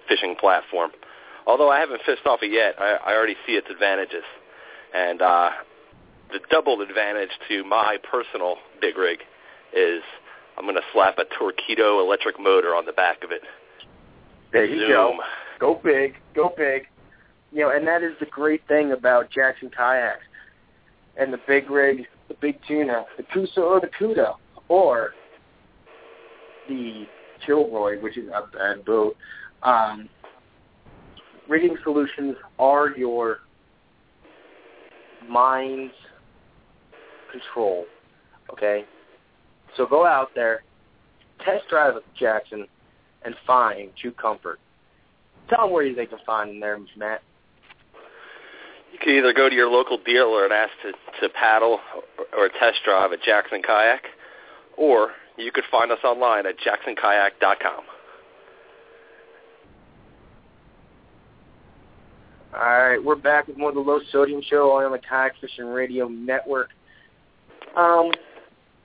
[0.08, 0.90] fishing platform.
[1.46, 4.24] Although I haven't fished off it yet, I, I already see its advantages.
[4.92, 5.50] And uh,
[6.32, 9.20] the double advantage to my personal Big Rig
[9.76, 10.02] is
[10.56, 13.42] I'm going to slap a Torqeedo electric motor on the back of it.
[14.52, 14.88] There you Zoom.
[14.88, 15.18] go.
[15.60, 16.14] Go big.
[16.34, 16.86] Go big.
[17.52, 20.24] You know, and that is the great thing about Jackson kayaks
[21.16, 24.34] and the big rig, the big tuna, the Coosa or the Cuda,
[24.68, 25.10] or
[26.68, 27.04] the
[27.44, 29.16] Kilroy, which is a bad boat.
[29.62, 30.08] Um,
[31.48, 33.38] rigging solutions are your
[35.28, 35.94] mind's
[37.30, 37.84] control.
[38.52, 38.84] Okay,
[39.76, 40.62] so go out there,
[41.44, 42.66] test drive a Jackson,
[43.24, 44.58] and find true comfort.
[45.48, 47.22] Tell them where you they can find them there, Matt.
[48.92, 51.80] You can either go to your local dealer and ask to, to paddle
[52.34, 54.04] or, or test drive at Jackson Kayak,
[54.76, 57.84] or you could find us online at jacksonkayak.com.
[62.54, 65.66] All right, we're back with more of the Low Sodium Show on the Kayak Fishing
[65.66, 66.70] Radio Network.
[67.76, 68.10] Um,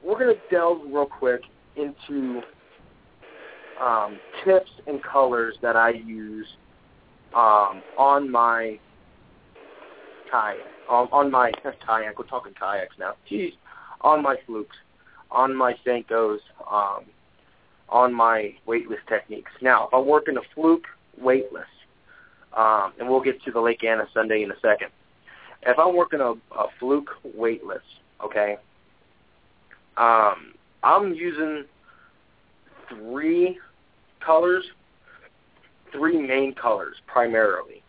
[0.04, 1.42] we're going to delve real quick
[1.76, 2.42] into
[3.82, 6.48] um, tips and colors that I use
[7.34, 8.80] um, on my
[10.30, 10.58] kayak,
[10.90, 11.52] on, my
[11.86, 12.18] kayak.
[12.18, 13.14] We're talking kayaks now.
[13.30, 13.54] Jeez,
[14.02, 14.78] on my flukes,
[15.30, 16.40] on my Senkos,
[16.72, 17.06] um,
[17.90, 19.52] on my weightless techniques.
[19.62, 20.86] Now, if I'm working a fluke
[21.18, 21.66] weightless,
[22.56, 24.90] um, and we'll get to the Lake Anna Sunday in a second.
[25.64, 27.84] If I'm working a, a fluke weightless,
[28.24, 28.58] okay,
[29.98, 31.66] um, I'm using
[32.90, 33.58] three
[34.26, 34.66] colors,
[35.92, 37.84] three main colors primarily.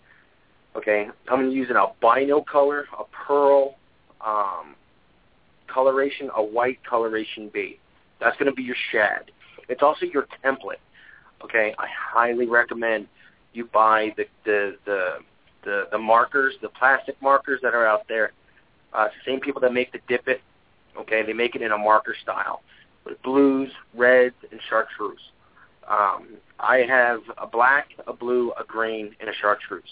[0.76, 3.76] Okay, I'm using albino color, a pearl
[4.24, 4.74] um,
[5.68, 7.78] coloration, a white coloration bait.
[8.20, 9.30] That's going to be your shad.
[9.68, 10.80] It's also your template.
[11.44, 13.07] Okay, I highly recommend
[13.53, 15.18] you buy the the the
[15.64, 18.32] the, the markers, the plastic markers that are out there.
[18.92, 20.40] Uh, same people that make the dip it.
[20.99, 22.62] Okay, they make it in a marker style
[23.05, 25.30] with blues, reds, and chartreuse.
[25.88, 29.82] Um, I have a black, a blue, a green, and a chartreuse,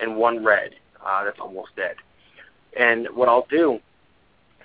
[0.00, 0.74] and one red.
[1.04, 1.96] Uh, that's almost dead.
[2.78, 3.78] And what I'll do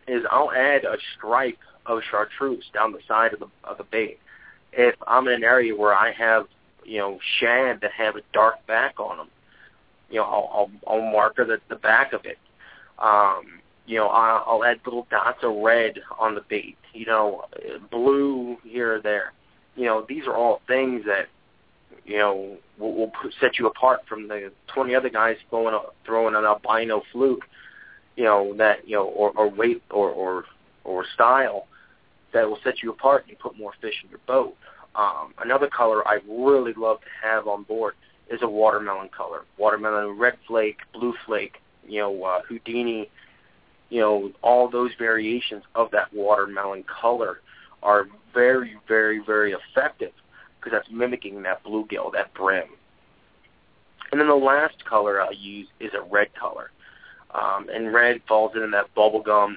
[0.08, 4.20] is I'll add a stripe of chartreuse down the side of the of the bait.
[4.74, 6.48] If I'm in an area where I have
[6.86, 9.30] you know shad that have a dark back on them,
[10.10, 12.38] you know I'll I'll, I'll marker the the back of it.
[13.00, 16.78] Um, you know I'll, I'll add little dots of red on the bait.
[16.94, 17.46] You know
[17.90, 19.34] blue here or there.
[19.76, 21.28] You know these are all things that
[22.06, 26.36] you know will, will set you apart from the 20 other guys throwing a, throwing
[26.36, 27.46] an albino fluke.
[28.16, 30.46] You know that you know or, or weight or or
[30.84, 31.68] or style
[32.34, 34.56] that will set you apart and you put more fish in your boat.
[34.96, 37.94] Um, another color I really love to have on board
[38.30, 39.46] is a watermelon color.
[39.58, 43.10] Watermelon, red flake, blue flake, you know, uh, Houdini,
[43.90, 47.42] you know, all those variations of that watermelon color
[47.84, 50.12] are very, very, very effective
[50.60, 52.68] because that's mimicking that bluegill, that brim.
[54.12, 56.72] And then the last color I use is a red color.
[57.34, 59.56] Um, and red falls into that bubblegum,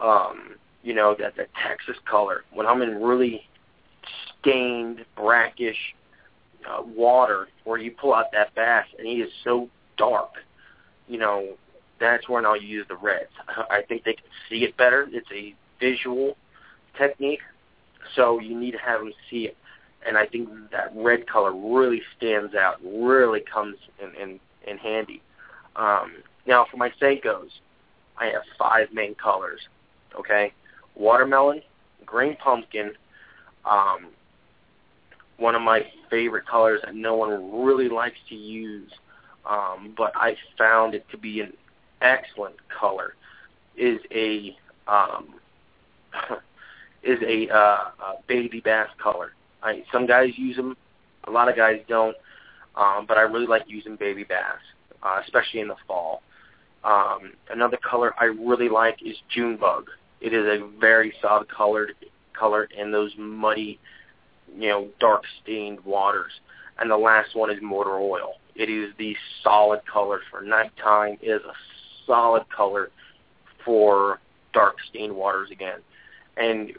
[0.00, 2.44] um, you know, that, that Texas color.
[2.52, 3.46] When I'm in really
[4.40, 5.94] stained, brackish
[6.68, 10.30] uh, water where you pull out that bass and he is so dark,
[11.08, 11.56] you know,
[12.02, 13.30] that's when I'll use the reds.
[13.48, 15.08] I think they can see it better.
[15.10, 16.36] It's a visual
[16.98, 17.40] technique,
[18.16, 19.56] so you need to have them see it.
[20.06, 25.22] And I think that red color really stands out, really comes in, in, in handy.
[25.76, 26.14] Um,
[26.46, 27.50] now, for my Senkos,
[28.18, 29.60] I have five main colors,
[30.18, 30.52] okay?
[30.96, 31.62] Watermelon,
[32.04, 32.92] green pumpkin,
[33.64, 34.08] um,
[35.38, 38.90] one of my favorite colors that no one really likes to use,
[39.48, 41.52] um, but I found it to be an
[42.02, 43.14] excellent color,
[43.76, 45.34] is a um,
[47.02, 49.32] is a, uh, a baby bass color.
[49.62, 50.76] I, some guys use them,
[51.24, 52.16] a lot of guys don't,
[52.76, 54.58] um, but I really like using baby bass,
[55.02, 56.22] uh, especially in the fall.
[56.84, 59.86] Um, another color I really like is June bug.
[60.20, 61.94] It is a very solid colored
[62.38, 63.78] color in those muddy,
[64.56, 66.32] you know, dark stained waters.
[66.78, 68.34] And the last one is motor oil.
[68.54, 71.18] It is the solid color for nighttime.
[71.20, 71.52] It is a
[72.06, 72.90] solid color
[73.64, 74.20] for
[74.52, 75.78] dark stained waters again.
[76.36, 76.72] And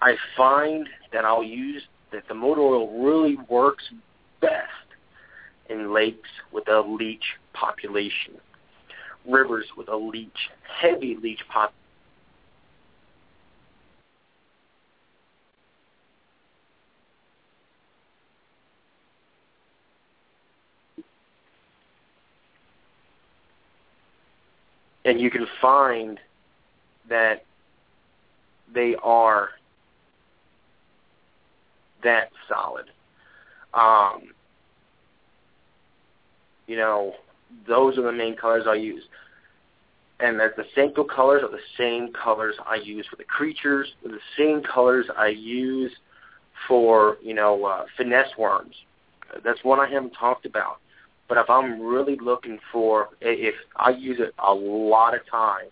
[0.00, 1.82] I find that I'll use
[2.12, 3.84] that the motor oil really works
[4.40, 4.64] best
[5.68, 8.34] in lakes with a leech population.
[9.28, 11.72] rivers with a leech, heavy leech pop.
[25.10, 26.20] And you can find
[27.08, 27.42] that
[28.72, 29.48] they are
[32.04, 32.84] that solid.
[33.74, 34.28] Um,
[36.68, 37.14] you know,
[37.66, 39.02] those are the main colors I use.
[40.20, 44.20] And that the Senko colors are the same colors I use for the creatures, the
[44.38, 45.90] same colors I use
[46.68, 48.76] for, you know, uh, finesse worms.
[49.42, 50.76] That's one I haven't talked about.
[51.30, 55.70] But if I'm really looking for, if I use it a lot of times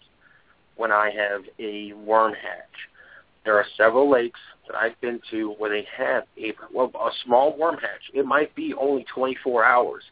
[0.77, 2.89] when I have a worm hatch,
[3.45, 7.55] there are several lakes that I've been to where they have a, well, a small
[7.59, 8.11] worm hatch.
[8.15, 10.05] It might be only 24 hours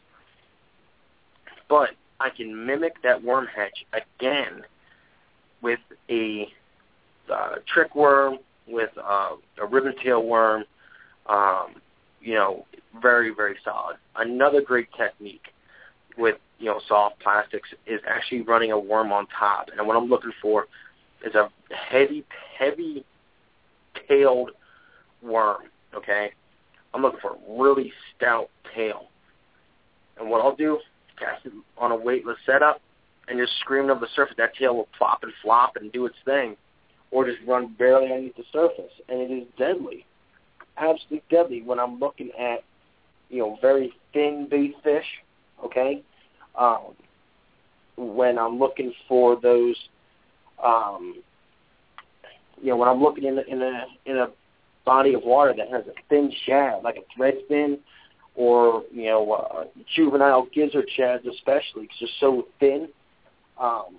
[1.69, 4.63] but I can mimic that worm hatch again
[5.61, 5.79] with
[6.09, 6.47] a
[7.31, 8.37] uh, trick worm,
[8.67, 9.31] with uh,
[9.61, 10.63] a ribbon tail worm.
[11.27, 11.75] Um,
[12.21, 12.65] you know,
[13.01, 13.97] very very solid.
[14.15, 15.53] Another great technique
[16.17, 19.69] with you know soft plastics is actually running a worm on top.
[19.75, 20.67] And what I'm looking for
[21.25, 22.25] is a heavy
[22.57, 23.05] heavy
[24.07, 24.51] tailed
[25.21, 25.63] worm.
[25.93, 26.31] Okay,
[26.93, 29.07] I'm looking for a really stout tail.
[30.19, 30.79] And what I'll do
[31.17, 32.81] cast it on a weightless setup
[33.27, 36.15] and just scream over the surface, that tail will plop and flop and do its
[36.23, 36.55] thing,
[37.11, 40.05] or just run barely underneath the surface, and it is deadly,
[40.77, 41.61] absolutely deadly.
[41.61, 42.63] When I'm looking at,
[43.29, 45.05] you know, very thin bait fish,
[45.63, 46.03] okay,
[46.57, 46.93] um,
[47.97, 49.75] when I'm looking for those,
[50.63, 51.21] um,
[52.61, 54.27] you know, when I'm looking in a, in a in a
[54.85, 57.79] body of water that has a thin shad, like a thread fin,
[58.37, 59.63] or you know uh,
[59.95, 62.87] juvenile gizzard shads especially because they're so thin
[63.59, 63.97] um,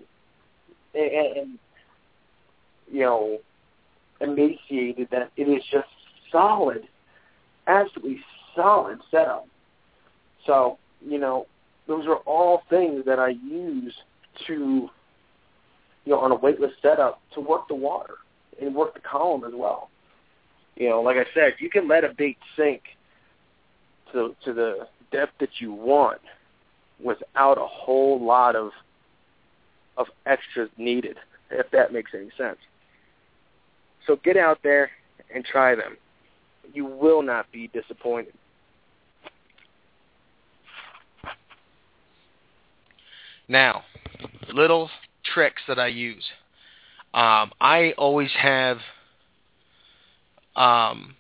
[0.95, 1.59] and, and
[2.91, 3.39] you know
[4.21, 5.89] emaciated that it is just
[6.31, 6.83] solid
[7.67, 8.21] absolutely
[8.55, 9.47] solid setup
[10.47, 11.47] so you know
[11.87, 13.95] those are all things that I use
[14.47, 14.89] to
[16.05, 18.15] you know on a weightless setup to work the water
[18.61, 19.91] and work the column as well
[20.77, 22.83] you know like I said you can let a bait sink
[24.13, 26.21] to to the depth that you want
[27.03, 28.71] without a whole lot of
[29.97, 31.17] of extras needed,
[31.51, 32.59] if that makes any sense.
[34.07, 34.91] So get out there
[35.35, 35.97] and try them.
[36.73, 38.35] You will not be disappointed.
[43.49, 43.85] Now,
[44.53, 44.91] little
[45.25, 46.25] tricks that I use.
[47.15, 48.79] Um, I always have
[50.55, 51.15] um,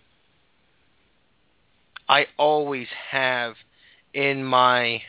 [2.08, 3.54] I always have
[4.12, 5.02] in my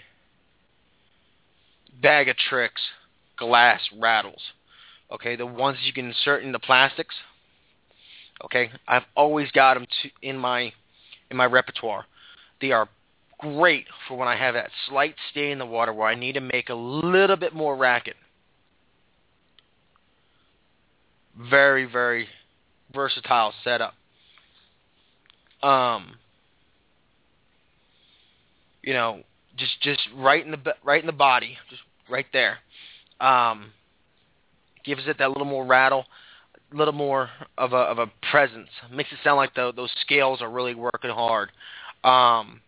[2.01, 2.81] bag of tricks
[3.37, 4.41] glass rattles.
[5.11, 7.15] Okay, the ones you can insert in the plastics.
[8.45, 10.71] Okay, I've always got them to, in my
[11.29, 12.05] in my repertoire.
[12.61, 12.87] They are
[13.39, 16.41] great for when I have that slight stay in the water where I need to
[16.41, 18.15] make a little bit more racket.
[21.49, 22.27] Very, very
[22.93, 23.93] versatile setup.
[25.63, 26.15] Um,
[28.83, 29.23] you know,
[29.57, 32.57] just just right in the right in the body, just right there.
[33.19, 33.71] Um,
[34.83, 36.05] gives it that little more rattle,
[36.73, 38.69] little more of a of a presence.
[38.91, 41.49] Makes it sound like the, those scales are really working hard.
[42.03, 42.61] Um,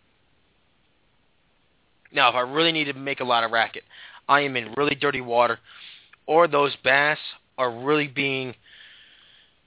[2.13, 3.83] now, if I really need to make a lot of racket,
[4.27, 5.59] I am in really dirty water,
[6.25, 7.17] or those bass
[7.57, 8.55] are really being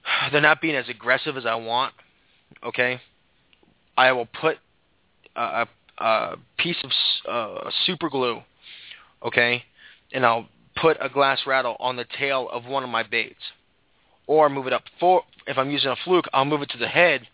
[0.31, 1.93] they're not being as aggressive as I want.
[2.63, 2.99] Okay,
[3.97, 4.57] I will put
[5.35, 5.67] a,
[5.97, 6.91] a piece of
[7.29, 8.41] uh, super glue,
[9.23, 9.63] okay,
[10.13, 13.41] and I'll put a glass rattle on the tail of one of my baits,
[14.27, 16.87] or move it up for if I'm using a fluke, I'll move it to the
[16.87, 17.27] head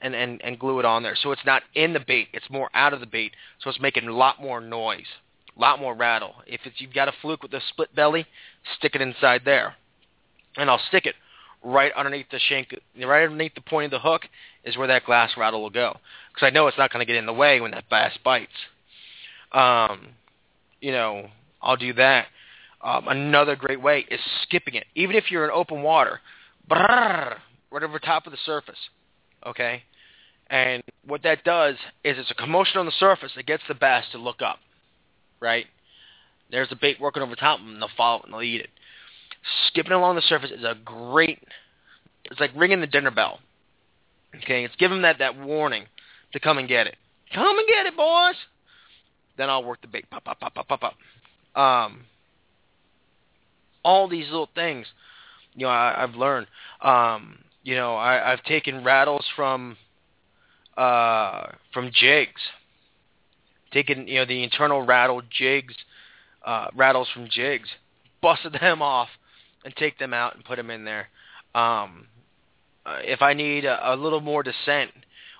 [0.00, 1.16] and, and, and glue it on there.
[1.20, 3.32] So it's not in the bait, it's more out of the bait.
[3.62, 5.06] So it's making a lot more noise,
[5.56, 6.34] a lot more rattle.
[6.46, 8.26] If it's you've got a fluke with a split belly,
[8.78, 9.74] stick it inside there.
[10.56, 11.14] And I'll stick it
[11.62, 14.22] right underneath the shank, right underneath the point of the hook
[14.64, 15.96] is where that glass rattle will go.
[16.32, 18.52] Because I know it's not going to get in the way when that bass bites.
[19.52, 20.08] Um,
[20.80, 21.28] you know,
[21.60, 22.26] I'll do that.
[22.86, 26.20] Um, another great way is skipping it, even if you're in open water,
[26.70, 27.36] brrr,
[27.70, 28.78] right over top of the surface.
[29.44, 29.82] Okay,
[30.48, 31.74] and what that does
[32.04, 34.58] is it's a commotion on the surface that gets the bass to look up.
[35.40, 35.66] Right,
[36.50, 38.70] there's the bait working over top, of and they'll follow it and they'll eat it
[39.66, 41.38] skipping along the surface is a great.
[42.24, 43.38] It's like ringing the dinner bell.
[44.36, 45.84] Okay, it's giving that that warning
[46.32, 46.96] to come and get it.
[47.32, 48.34] Come and get it, boys.
[49.38, 50.08] Then I'll work the bait.
[50.10, 50.94] Pop, pop, pop, pop, pop, pop.
[51.60, 52.00] Um,
[53.86, 54.86] all these little things.
[55.54, 56.48] You know, I, I've learned.
[56.82, 59.76] Um, you know, I, I've taken rattles from
[60.76, 62.40] uh, from jigs,
[63.72, 65.74] taken you know the internal rattle jigs,
[66.44, 67.68] uh, rattles from jigs,
[68.20, 69.08] busted them off,
[69.64, 71.08] and take them out and put them in there.
[71.54, 72.08] Um,
[72.84, 74.90] uh, if I need a, a little more descent,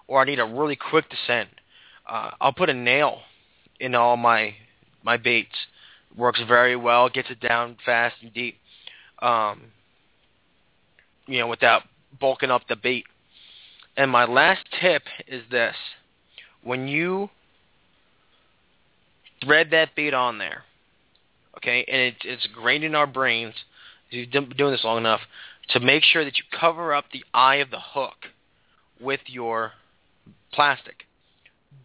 [0.07, 1.49] or I need a really quick descent,
[2.09, 3.18] uh, I'll put a nail
[3.80, 4.55] in all my
[5.03, 5.57] my baits.
[6.16, 8.56] Works very well, gets it down fast and deep.
[9.20, 9.62] Um,
[11.26, 11.82] you know, without
[12.18, 13.04] bulking up the bait.
[13.96, 15.74] And my last tip is this.
[16.62, 17.30] When you
[19.44, 20.64] thread that bait on there,
[21.56, 23.54] okay, and it, it's ingrained in our brains,
[24.10, 25.20] you've been doing this long enough,
[25.70, 28.26] to make sure that you cover up the eye of the hook
[29.00, 29.72] with your
[30.52, 31.04] plastic.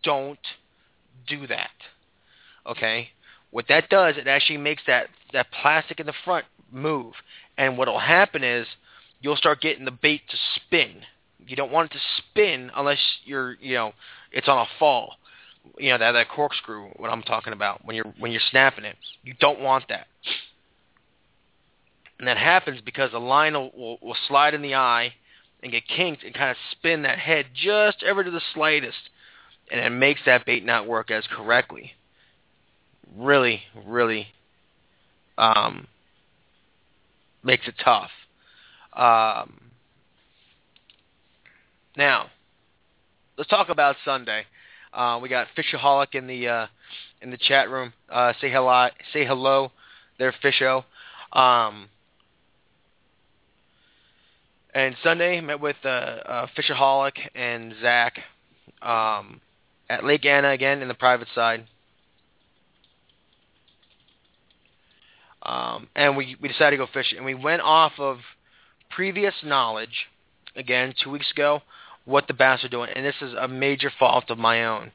[0.03, 0.39] Don't
[1.27, 1.69] do that.
[2.65, 3.09] Okay?
[3.51, 7.13] What that does, it actually makes that, that plastic in the front move.
[7.57, 8.65] And what will happen is
[9.21, 11.01] you'll start getting the bait to spin.
[11.45, 13.93] You don't want it to spin unless you're, you know,
[14.31, 15.15] it's on a fall.
[15.77, 18.95] You know, that that corkscrew what I'm talking about when you're when you're snapping it.
[19.23, 20.07] You don't want that.
[22.17, 25.13] And that happens because the line will, will, will slide in the eye
[25.61, 29.09] and get kinked and kind of spin that head just ever to the slightest.
[29.71, 31.93] And it makes that bait not work as correctly.
[33.15, 34.27] Really, really
[35.37, 35.87] um,
[37.43, 38.11] makes it tough.
[38.93, 39.59] Um,
[41.97, 42.27] now,
[43.37, 44.45] let's talk about Sunday.
[44.93, 46.67] Uh, we got Fishaholic in the uh,
[47.21, 47.93] in the chat room.
[48.09, 49.71] Uh, say hello, say hello,
[50.17, 50.83] there, Fisho.
[51.33, 51.89] Um,
[54.73, 58.19] and Sunday met with uh, uh, Fishaholic and Zach
[58.81, 59.41] um,
[59.89, 61.65] at Lake Anna again in the private side.
[65.43, 67.17] Um, and we, we decided to go fishing.
[67.17, 68.19] And we went off of
[68.89, 70.07] previous knowledge,
[70.55, 71.61] again, two weeks ago,
[72.05, 72.89] what the bass are doing.
[72.95, 74.91] And this is a major fault of my own.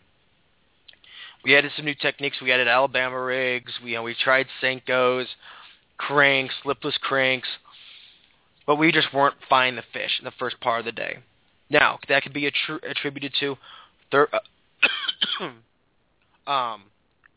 [1.44, 2.38] We added some new techniques.
[2.40, 3.72] We added Alabama rigs.
[3.82, 5.26] We, you know, we tried Senkos,
[5.96, 7.48] cranks, lipless cranks.
[8.66, 11.18] But we just weren't finding the fish in the first part of the day.
[11.70, 13.56] Now, that could be attri- attributed to
[14.10, 14.28] thir-
[16.46, 16.82] um,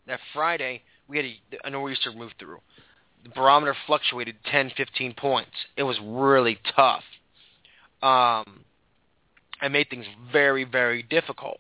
[0.08, 1.26] that Friday we had
[1.64, 2.60] a nor'easter move through
[3.24, 5.52] the barometer fluctuated 10, 15 points.
[5.76, 7.04] It was really tough.
[8.02, 8.62] Um,
[9.62, 11.60] it made things very, very difficult.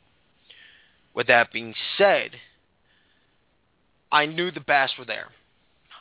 [1.14, 2.32] With that being said,
[4.12, 5.28] I knew the bass were there.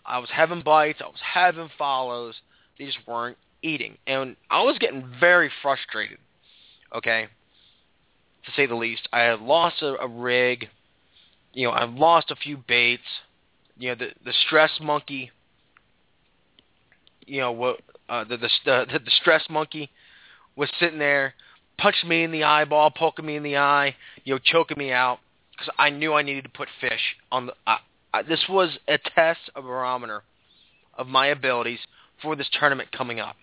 [0.07, 1.01] I was having bites.
[1.03, 2.35] I was having follows.
[2.79, 3.99] They just weren't eating.
[4.07, 6.19] And I was getting very frustrated,
[6.95, 7.27] okay,
[8.45, 9.09] to say the least.
[9.13, 10.69] I had lost a, a rig.
[11.53, 13.03] You know, I've lost a few baits.
[13.77, 15.31] You know, the, the stress monkey
[17.29, 19.91] you know what uh, the, the the the stress monkey
[20.57, 21.35] was sitting there,
[21.79, 23.95] punching me in the eyeball, poking me in the eye,
[24.25, 25.19] you know, choking me out
[25.53, 27.53] because I knew I needed to put fish on the.
[27.67, 27.77] Uh,
[28.15, 30.23] uh, this was a test, a barometer
[30.97, 31.79] of my abilities
[32.23, 33.37] for this tournament coming up,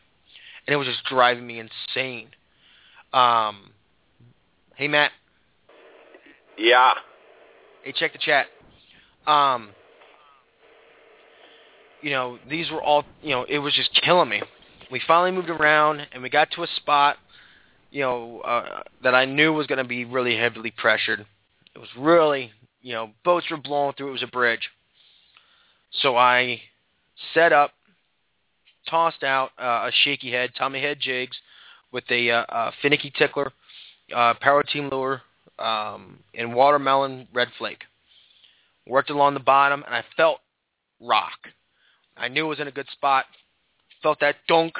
[0.67, 2.29] and it was just driving me insane.
[3.13, 3.71] Um,
[4.75, 5.11] hey Matt.
[6.57, 6.93] Yeah.
[7.83, 8.47] Hey, check the chat.
[9.27, 9.69] Um,
[12.05, 14.39] you know, these were all, you know, it was just killing me.
[14.91, 17.17] We finally moved around, and we got to a spot,
[17.89, 21.25] you know, uh, that I knew was going to be really heavily pressured.
[21.73, 22.51] It was really,
[22.83, 24.09] you know, boats were blowing through.
[24.09, 24.69] It was a bridge.
[26.03, 26.61] So I
[27.33, 27.71] set up,
[28.87, 31.35] tossed out uh, a shaky head, Tommy head jigs,
[31.91, 33.49] with a, uh, a Finicky Tinkerer,
[34.15, 35.23] uh, power team lure,
[35.57, 37.81] um, and watermelon red flake.
[38.85, 40.37] Worked along the bottom, and I felt
[41.01, 41.39] rock.
[42.17, 43.25] I knew it was in a good spot.
[44.01, 44.75] Felt that dunk,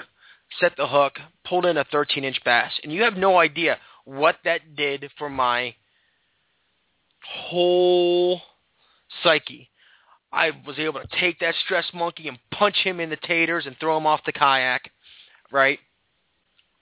[0.60, 1.14] set the hook,
[1.44, 2.72] pulled in a 13-inch bass.
[2.84, 5.76] And you have no idea what that did for my
[7.28, 8.42] whole
[9.24, 9.70] psyche.
[10.32, 13.76] I was able to take that stress monkey and punch him in the taters and
[13.80, 14.92] throw him off the kayak,
[15.52, 15.80] right?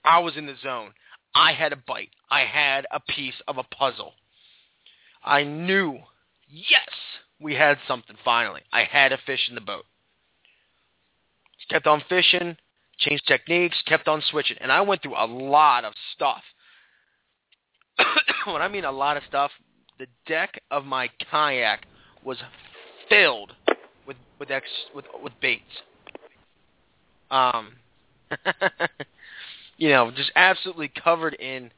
[0.04, 0.90] I was in the zone.
[1.34, 2.10] I had a bite.
[2.30, 4.12] I had a piece of a puzzle.
[5.22, 5.98] I knew,
[6.48, 6.88] yes,
[7.40, 8.60] we had something finally.
[8.72, 9.84] I had a fish in the boat
[11.70, 12.56] kept on fishing,
[12.98, 14.56] changed techniques, kept on switching.
[14.60, 16.42] And I went through a lot of stuff.
[18.46, 19.50] when I mean a lot of stuff,
[19.98, 21.86] the deck of my kayak
[22.24, 22.38] was
[23.08, 23.52] filled
[24.06, 25.62] with with ex, with with baits.
[27.30, 27.72] Um,
[29.76, 31.70] you know, just absolutely covered in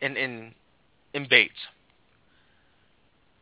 [0.00, 0.54] in in
[1.12, 1.52] in baits.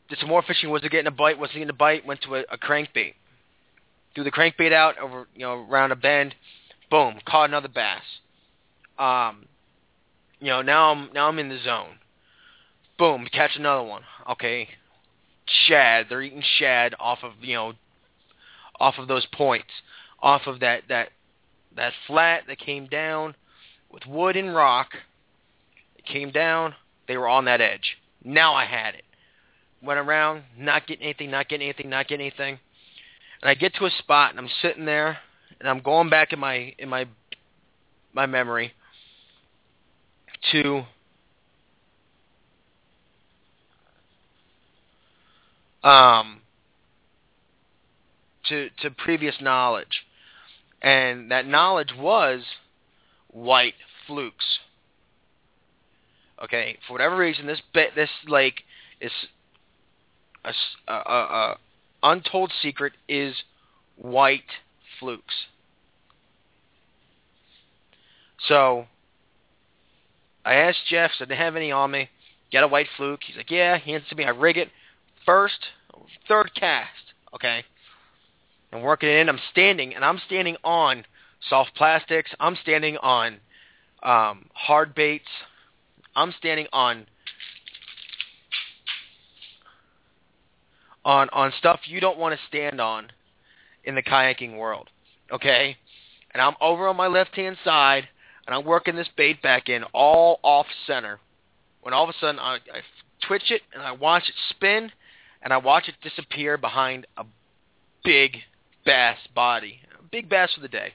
[0.09, 0.71] Did some more fishing.
[0.71, 1.39] Was it getting a bite?
[1.39, 2.07] Was it getting a bite?
[2.07, 3.15] Went to a, a crankbait
[4.19, 6.35] threw the crankbait out over you know around a bend,
[6.91, 8.03] boom, caught another bass.
[8.99, 9.47] Um,
[10.41, 11.99] you know now I'm now I'm in the zone.
[12.99, 14.03] Boom, catch another one.
[14.29, 14.69] Okay,
[15.47, 16.07] shad.
[16.09, 17.73] They're eating shad off of you know
[18.81, 19.71] off of those points,
[20.21, 21.11] off of that that
[21.77, 23.37] that flat that came down
[23.93, 24.89] with wood and rock.
[25.97, 26.75] It came down.
[27.07, 27.99] They were on that edge.
[28.25, 29.05] Now I had it.
[29.81, 32.59] Went around, not getting anything, not getting anything, not getting anything.
[33.43, 35.19] And I get to a spot and I'm sitting there
[35.61, 37.07] and I'm going back in my in my
[38.13, 38.73] my memory
[40.53, 40.85] to
[45.83, 46.41] um
[48.49, 50.05] to to previous knowledge.
[50.81, 52.43] And that knowledge was
[53.29, 53.75] white
[54.07, 54.61] flukes.
[56.43, 58.63] Okay, for whatever reason, this bit this lake
[59.01, 59.11] is
[60.45, 60.53] a,
[60.87, 61.57] a, a,
[62.03, 63.35] untold secret is
[63.97, 64.43] white
[64.99, 65.47] flukes.
[68.47, 68.87] So
[70.45, 72.09] I asked Jeff, so I didn't have any on me.
[72.51, 73.21] Get a white fluke.
[73.27, 73.79] He's like, yeah.
[73.79, 74.25] He hands it to me.
[74.25, 74.69] I rig it.
[75.27, 75.59] First,
[76.27, 76.89] third cast.
[77.35, 77.65] Okay.
[78.73, 79.29] I'm working it in.
[79.29, 81.05] I'm standing, and I'm standing on
[81.49, 82.31] soft plastics.
[82.41, 83.39] I'm standing on
[84.03, 85.29] um, hard baits.
[86.15, 87.07] I'm standing on
[91.09, 93.09] on on stuff you don't want to stand on
[93.83, 94.91] in the kayaking world.
[95.33, 95.77] Okay?
[96.33, 98.07] And I'm over on my left hand side
[98.47, 101.19] and I'm working this bait back in all off center.
[101.81, 102.83] When all of a sudden I, I
[103.27, 104.93] twitch it and I watch it spin
[105.43, 107.25] and I watch it disappear behind a
[108.05, 108.37] big
[108.85, 109.81] bass body.
[109.99, 110.93] A big bass for the day.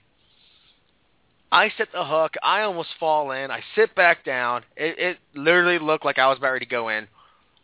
[1.51, 2.35] I set the hook.
[2.43, 3.49] I almost fall in.
[3.49, 4.63] I sit back down.
[4.77, 7.07] It, it literally looked like I was about ready to go in.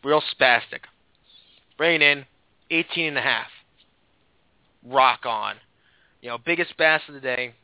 [0.02, 0.80] Real spastic.
[1.76, 2.24] Bring in,
[2.70, 3.48] 18 and a half.
[4.86, 5.56] Rock on.
[6.22, 7.54] You know, biggest bass of the day.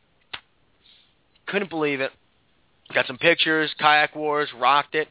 [1.46, 2.10] Couldn't believe it.
[2.94, 5.08] Got some pictures, kayak wars, rocked it.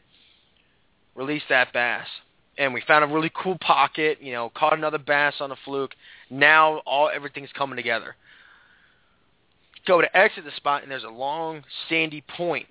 [1.14, 2.06] Released that bass.
[2.58, 5.94] And we found a really cool pocket, you know, caught another bass on a fluke.
[6.30, 8.14] Now all everything's coming together
[9.86, 12.66] go to exit the spot, and there's a long sandy point.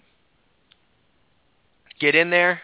[1.99, 2.61] Get in there,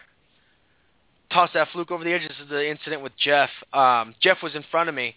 [1.32, 2.22] toss that fluke over the edge.
[2.22, 3.50] This is the incident with Jeff.
[3.72, 5.14] Um, Jeff was in front of me,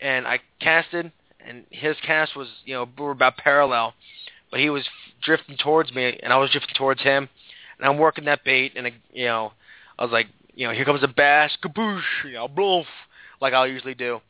[0.00, 1.12] and I casted,
[1.46, 3.94] and his cast was, you know, we were about parallel,
[4.50, 4.84] but he was
[5.22, 7.28] drifting towards me, and I was drifting towards him,
[7.78, 9.52] and I'm working that bait, and, you know,
[9.98, 12.86] I was like, you know, here comes a bass, kaboosh, you know, bloof,
[13.40, 14.20] like I usually do.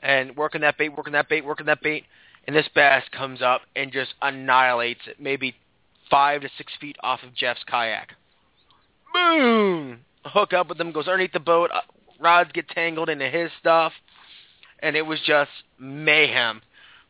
[0.00, 2.04] And working that bait, working that bait, working that bait
[2.46, 5.54] and this bass comes up and just annihilates it, maybe
[6.10, 8.08] five to six feet off of Jeff's kayak.
[9.12, 10.00] Boom!
[10.24, 11.70] Hook up with him, goes underneath the boat.
[11.72, 11.80] Uh,
[12.20, 13.92] rods get tangled into his stuff,
[14.80, 16.60] and it was just mayhem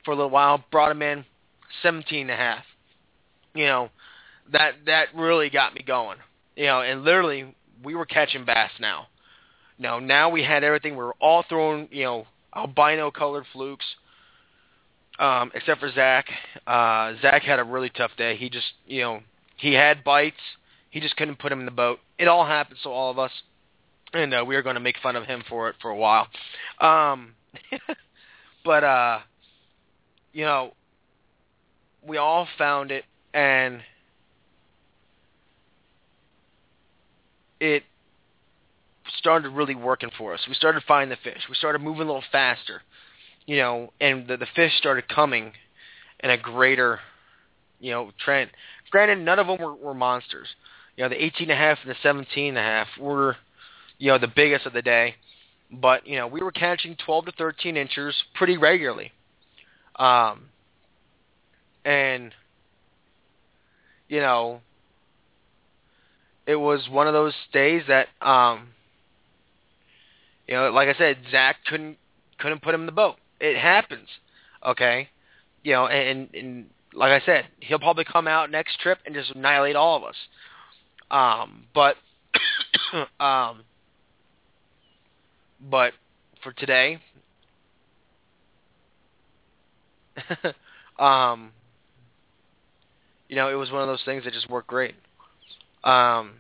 [0.05, 0.65] for a little while.
[0.71, 1.25] Brought him in,
[1.83, 2.65] seventeen and a half.
[3.55, 3.91] You know,
[4.53, 6.19] that that really got me going.
[6.57, 9.07] You know, and literally we were catching bass now.
[9.79, 10.93] No, now we had everything.
[10.93, 13.87] We were all throwing, you know, albino colored flukes
[15.21, 16.27] um, except for Zach.
[16.67, 18.37] Uh, Zach had a really tough day.
[18.37, 19.21] He just, you know,
[19.57, 20.41] he had bites.
[20.89, 22.01] He just couldn't put him in the boat.
[22.21, 23.33] It all happens to all of us,
[24.13, 26.29] and uh, we are going to make fun of him for it for a while.
[26.81, 27.35] Um,
[28.65, 29.19] but uh,
[30.33, 30.75] you know,
[32.07, 33.81] we all found it, and
[37.59, 37.83] it
[39.19, 40.41] started really working for us.
[40.47, 41.43] We started finding the fish.
[41.49, 42.83] We started moving a little faster
[43.51, 45.53] you know, and the, the fish started coming
[46.23, 47.01] in a greater,
[47.81, 48.51] you know, trend.
[48.91, 50.47] Granted, none of them were, were monsters.
[51.01, 53.35] You know, the 18 and a half and the 17 and a half were,
[53.97, 55.15] you know, the biggest of the day.
[55.73, 59.11] But, you know, we were catching 12 to 13 inches pretty regularly.
[59.97, 60.43] Um,
[61.87, 62.33] and,
[64.11, 64.61] you know,
[66.47, 68.69] it was one of those days that, um,
[70.47, 71.97] you know, like I said, Zach couldn't
[72.37, 74.09] couldn't put him in the boat it happens.
[74.67, 75.09] Okay,
[75.65, 79.31] you know, and, and like I said, he'll probably come out next trip and just
[79.31, 80.17] annihilate all of us.
[81.11, 81.97] Um, but
[83.21, 83.63] um,
[85.61, 85.93] but
[86.43, 86.99] for today,
[90.99, 91.51] um,
[93.29, 94.95] you know, it was one of those things that just worked great.
[95.85, 96.33] Um,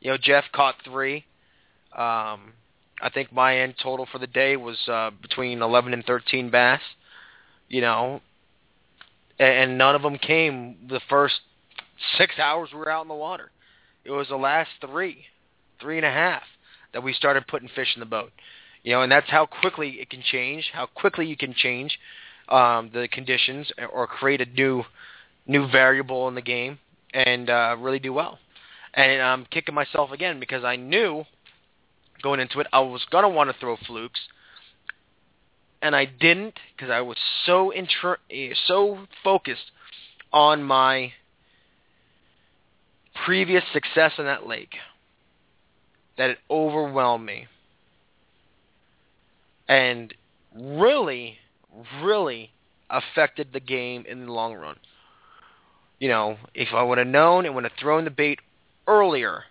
[0.00, 1.24] you know, Jeff caught three.
[1.92, 2.54] Um,
[3.00, 6.80] I think my end total for the day was uh, between 11 and 13 bass.
[7.68, 8.20] You know,
[9.38, 11.40] and, none of them came the first
[12.16, 13.50] six hours we were out in the water.
[14.04, 15.24] It was the last three,
[15.80, 16.42] three and a half
[16.92, 18.32] that we started putting fish in the boat.
[18.82, 21.98] You know, and that's how quickly it can change, how quickly you can change
[22.48, 24.84] um, the conditions or create a new
[25.46, 26.78] new variable in the game
[27.12, 28.38] and uh, really do well.
[28.94, 31.24] And I'm kicking myself again because I knew
[32.22, 34.20] going into it I was gonna want to throw flukes,
[35.80, 37.16] and I didn't because I was
[37.46, 39.70] so intr- so focused
[40.32, 41.12] on my
[43.24, 44.74] previous success in that lake
[46.18, 47.46] that it overwhelmed me
[49.68, 50.12] and
[50.54, 51.38] really,
[52.02, 52.50] really
[52.90, 54.76] affected the game in the long run.
[55.98, 58.40] You know, if I would have known and would have thrown the bait
[58.86, 59.44] earlier,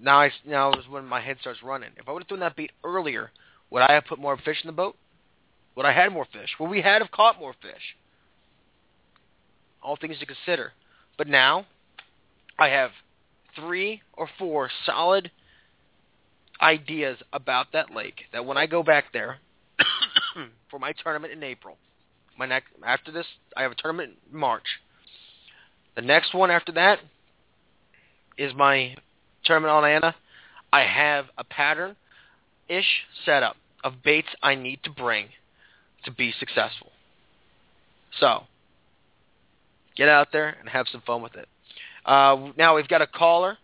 [0.00, 1.90] now I now is when my head starts running.
[1.96, 3.30] If I would have thrown that bait earlier,
[3.70, 4.96] would I have put more fish in the boat?
[5.76, 6.50] Would I had more fish?
[6.60, 7.96] Would we had have caught more fish?
[9.82, 10.72] All things to consider.
[11.18, 11.66] But now,
[12.58, 12.90] I have
[13.56, 15.30] three or four solid
[16.60, 19.38] ideas about that lake that when I go back there
[20.70, 21.76] for my tournament in April,
[22.38, 23.26] my next after this
[23.56, 24.64] I have a tournament in March.
[25.96, 26.98] The next one after that
[28.36, 28.96] is my
[29.44, 30.14] tournament on Anna.
[30.72, 31.96] I have a pattern
[32.68, 35.28] ish setup of baits I need to bring
[36.04, 36.90] to be successful.
[38.18, 38.44] So,
[39.96, 41.48] get out there and have some fun with it.
[42.04, 43.56] Uh, now we've got a caller,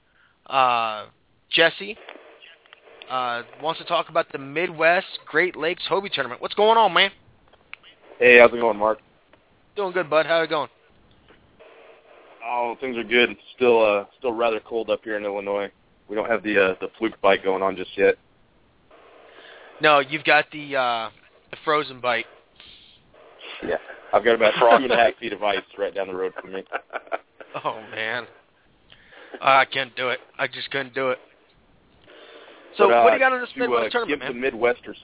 [0.46, 1.06] uh,
[1.50, 1.96] Jesse,
[3.10, 6.40] uh, wants to talk about the Midwest Great Lakes Hobie Tournament.
[6.40, 7.10] What's going on, man?
[8.18, 8.98] Hey, how's it going, Mark?
[9.76, 10.26] Doing good, bud.
[10.26, 10.68] How it going?
[12.44, 13.36] Oh, things are good.
[13.56, 15.70] Still, uh, still rather cold up here in Illinois.
[16.08, 18.16] We don't have the uh, the fluke bite going on just yet.
[19.80, 21.10] No, you've got the uh,
[21.50, 22.26] the frozen bite.
[23.66, 23.76] Yeah,
[24.12, 26.52] I've got about two and a half feet of ice right down the road from
[26.52, 26.64] me.
[27.64, 28.26] Oh man,
[29.42, 30.20] I can't do it.
[30.38, 31.18] I just couldn't do it.
[32.76, 34.50] So but, uh, what do you got on this to, Midwest uh, tournament, give man?
[34.52, 34.96] the Midwesters.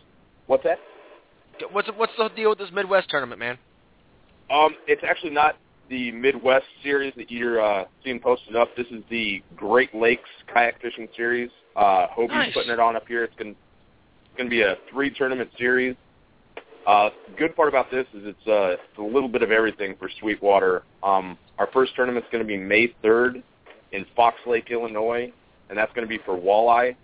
[0.46, 0.78] What's that?
[1.72, 3.58] What's what's the deal with this Midwest tournament, man?
[4.50, 5.56] Um, it's actually not
[5.88, 8.68] the Midwest series that you're uh, seeing posted up.
[8.76, 11.50] This is the Great Lakes Kayak Fishing Series.
[11.74, 12.54] Uh, Hobie's Nice.
[12.54, 13.24] putting it on up here.
[13.24, 15.96] It's going it's going to be a three tournament series.
[16.86, 20.08] Uh, good part about this is it's, uh, it's a little bit of everything for
[20.20, 20.84] Sweetwater.
[21.02, 23.42] Um, our first tournament's going to be May 3rd
[23.92, 25.32] in Fox Lake, Illinois,
[25.68, 26.94] and that's going to be for walleye.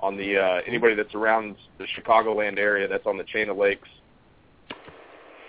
[0.00, 3.88] On the uh, anybody that's around the Chicagoland area, that's on the chain of lakes.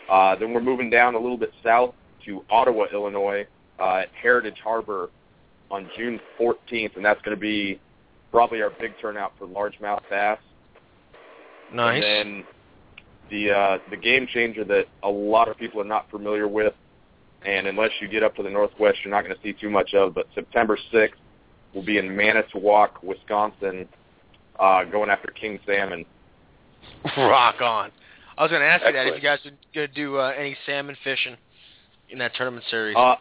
[0.10, 1.94] Uh, then we're moving down a little bit south
[2.26, 3.46] to Ottawa, Illinois,
[3.80, 5.12] uh, at Heritage Harbor
[5.70, 7.80] on June 14th, and that's going to be
[8.32, 10.40] probably our big turnout for largemouth bass.
[11.72, 12.04] Nice.
[12.04, 12.44] And then
[13.30, 16.74] the uh, the game changer that a lot of people are not familiar with,
[17.46, 19.94] and unless you get up to the northwest, you're not going to see too much
[19.94, 20.14] of.
[20.14, 21.10] But September 6th,
[21.74, 23.88] we'll be in Manitowoc, Wisconsin,
[24.60, 26.06] uh, going after king salmon.
[27.18, 27.92] Rock on.
[28.38, 30.34] I was going to ask you that if you guys were going to do uh,
[30.38, 31.36] any salmon fishing
[32.10, 32.96] in that tournament series.
[32.96, 33.16] Uh,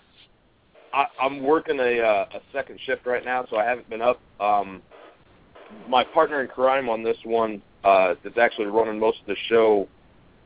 [0.93, 4.21] I, I'm working a uh, a second shift right now, so I haven't been up.
[4.41, 4.81] Um,
[5.89, 9.89] my partner in crime on this one, uh, that's actually running most of the show,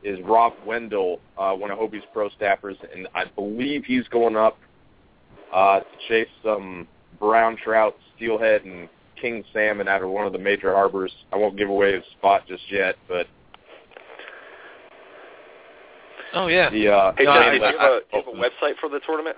[0.03, 4.57] is Rob Wendell, uh, one of Hobie's pro staffers, and I believe he's going up
[5.53, 6.87] uh, to chase some
[7.19, 8.89] brown trout, steelhead, and
[9.19, 11.11] king salmon out of one of the major harbors.
[11.31, 13.27] I won't give away his spot just yet, but
[16.33, 16.69] oh yeah.
[16.69, 18.77] the uh, Hey, no, Jesse, do you have, I- a, do you have a website
[18.79, 19.37] for the tournament?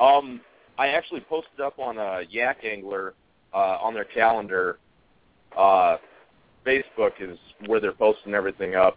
[0.00, 0.40] Um,
[0.78, 3.14] I actually posted up on a Yak Angler
[3.52, 4.78] uh, on their calendar.
[5.56, 5.98] Uh,
[6.66, 8.96] Facebook is where they're posting everything up,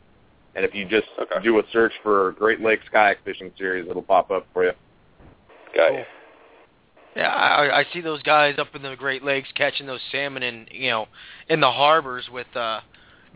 [0.55, 1.43] and if you just Okay.
[1.43, 4.73] do a search for Great Lakes Kayak Fishing Series, it'll pop up for you.
[5.75, 6.05] Got you.
[7.15, 10.67] Yeah, I, I see those guys up in the Great Lakes catching those salmon in
[10.69, 11.07] you know
[11.47, 12.81] in the harbors with uh,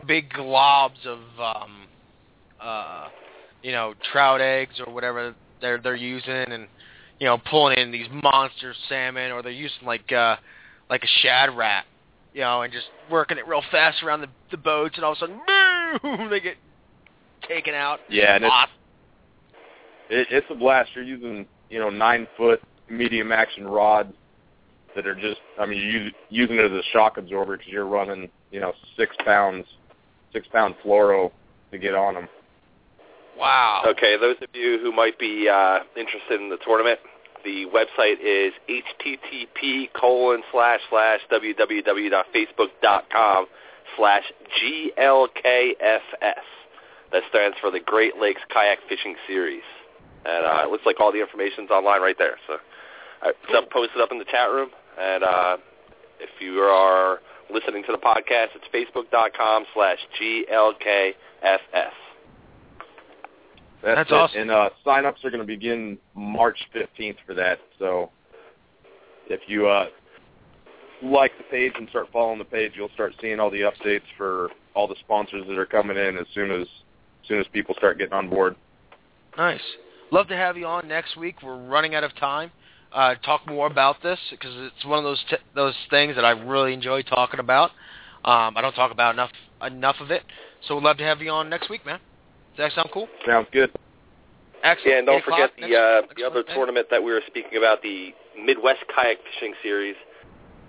[0.06, 1.88] big globs of um,
[2.60, 3.08] uh,
[3.62, 6.68] you know trout eggs or whatever they're they're using, and
[7.18, 10.36] you know pulling in these monster salmon, or they're using like uh,
[10.90, 11.86] like a Shad Rap,
[12.32, 15.16] you know, and just working it real fast around the the boats, and all of
[15.16, 15.40] a sudden,
[16.02, 16.56] boom, they get
[17.48, 18.00] taken out.
[18.08, 18.54] Yeah, and it's,
[20.10, 20.90] it, it's a blast.
[20.94, 24.12] You're using you know nine foot medium action rods
[24.94, 27.86] that are just I mean you're use- using it as a shock absorber because you're
[27.86, 29.66] running you know six pounds
[30.32, 31.30] six pound fluoro
[31.72, 32.28] to get on them.
[33.38, 33.84] Wow.
[33.86, 37.00] Okay, those of you who might be uh, interested in the tournament,
[37.44, 43.46] the website is http colon slash slash www.facebook.com
[43.96, 46.00] slash glkfs.
[47.12, 49.64] That stands for the Great Lakes Kayak Fishing Series.
[50.24, 52.36] And uh, it looks like all the information's online right there.
[52.46, 52.58] So
[53.22, 54.70] I it's up, posted up in the chat room.
[54.98, 55.56] And uh,
[56.20, 57.20] if you are
[57.52, 61.14] listening to the podcast, it's facebook.com slash GLKFS.
[63.94, 64.40] That's, That's awesome.
[64.40, 67.58] And uh, sign-ups are going to begin March 15th for that.
[67.78, 68.10] So
[69.28, 69.86] if you uh,
[71.02, 74.50] like the page and start following the page, you'll start seeing all the updates for
[74.74, 76.66] all the sponsors that are coming in as soon as
[77.22, 78.56] as soon as people start getting on board.
[79.36, 79.60] Nice.
[80.10, 81.36] Love to have you on next week.
[81.42, 82.50] We're running out of time.
[82.92, 86.30] Uh, talk more about this because it's one of those t- those things that I
[86.30, 87.70] really enjoy talking about.
[88.24, 89.30] Um, I don't talk about enough
[89.64, 90.22] enough of it,
[90.66, 92.00] so we'd love to have you on next week, man.
[92.60, 93.08] Does that sound cool?
[93.26, 93.70] Sounds good.
[94.62, 94.86] Excellent.
[94.86, 96.54] Yeah, and don't forget the uh, the other Wednesday?
[96.54, 99.96] tournament that we were speaking about, the Midwest Kayak Fishing Series.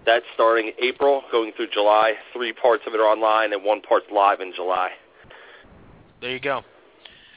[0.05, 2.13] That's starting April, going through July.
[2.31, 4.91] Three parts of it are online, and one part's live in July.
[6.21, 6.61] There you go.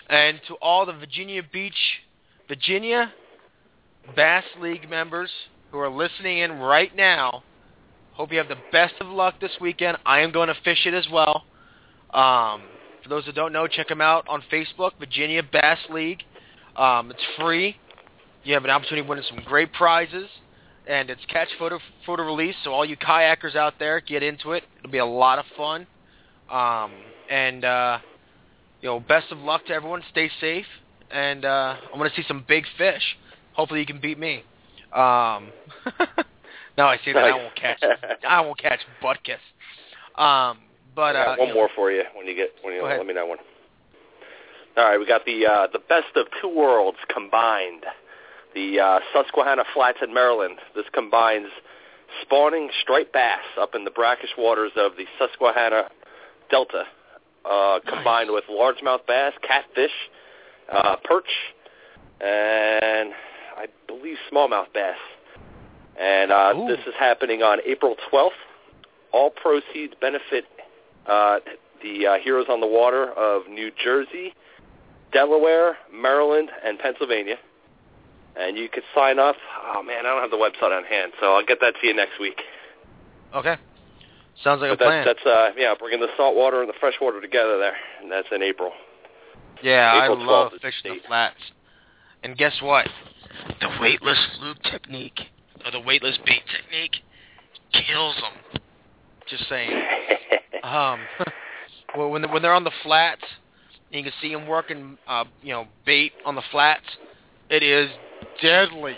[0.09, 1.75] And to all the Virginia Beach,
[2.47, 3.13] Virginia
[4.15, 5.31] Bass League members
[5.73, 7.43] who are listening in right now,
[8.13, 9.99] hope you have the best of luck this weekend.
[10.07, 11.43] I am going to fish it as well.
[12.13, 12.63] Um,
[13.05, 16.23] for those that don't know, check them out on Facebook, Virginia Bass League.
[16.75, 17.77] Um, it's free.
[18.43, 20.29] You have an opportunity of winning some great prizes,
[20.89, 22.57] and it's catch photo photo release.
[22.65, 24.65] So all you kayakers out there, get into it.
[24.79, 25.87] It'll be a lot of fun.
[26.51, 26.93] Um,
[27.31, 27.99] and uh,
[28.81, 30.03] you know, best of luck to everyone.
[30.11, 30.67] Stay safe,
[31.11, 33.03] and uh, I'm going to see some big fish.
[33.53, 34.45] Hopefully, you can beat me.
[34.93, 35.51] Um,
[36.79, 37.83] no, I see that I won't catch.
[38.29, 39.41] I won't catch butt kiss.
[40.17, 40.59] Um,
[40.95, 43.27] but uh, one know, more for you when you get when you let me know
[43.27, 43.39] one.
[44.77, 47.85] All right, we got the uh, the best of two worlds combined.
[48.55, 50.59] The uh, Susquehanna Flats in Maryland.
[50.75, 51.49] This combines
[52.23, 55.91] spawning striped bass up in the brackish waters of the Susquehanna
[56.51, 56.85] Delta,
[57.49, 59.91] uh, combined with largemouth bass, catfish,
[60.73, 61.31] uh, perch,
[62.21, 63.13] and
[63.57, 64.97] I believe smallmouth bass.
[65.99, 66.69] And uh, Ooh.
[66.69, 68.31] this is happening on April 12th.
[69.13, 70.45] All proceeds benefit
[71.07, 71.39] uh,
[71.83, 74.35] the uh, Heroes on the Water of New Jersey,
[75.13, 77.37] Delaware, Maryland, and Pennsylvania.
[78.37, 79.37] And you could sign up.
[79.75, 81.95] Oh man, I don't have the website on hand, so I'll get that to you
[81.95, 82.41] next week.
[83.35, 83.57] okay.
[84.43, 85.05] Sounds like but a plan.
[85.07, 88.11] that's that's uh yeah, bringing the salt water and the fresh water together there, and
[88.11, 88.73] that's in April.
[89.63, 91.37] Yeah, April I love 12th is fishing the flats.
[92.25, 92.89] And guess what?
[93.61, 95.21] The weightless fluke technique,
[95.65, 96.97] or the weightless bait technique,
[97.87, 98.61] kills them.
[99.29, 99.71] Just saying.
[100.65, 101.01] Um,
[101.97, 103.23] well, when when they're on the flats,
[103.91, 106.85] you can see them working, uh, you know, bait on the flats.
[107.51, 107.91] It is
[108.43, 108.97] deadly.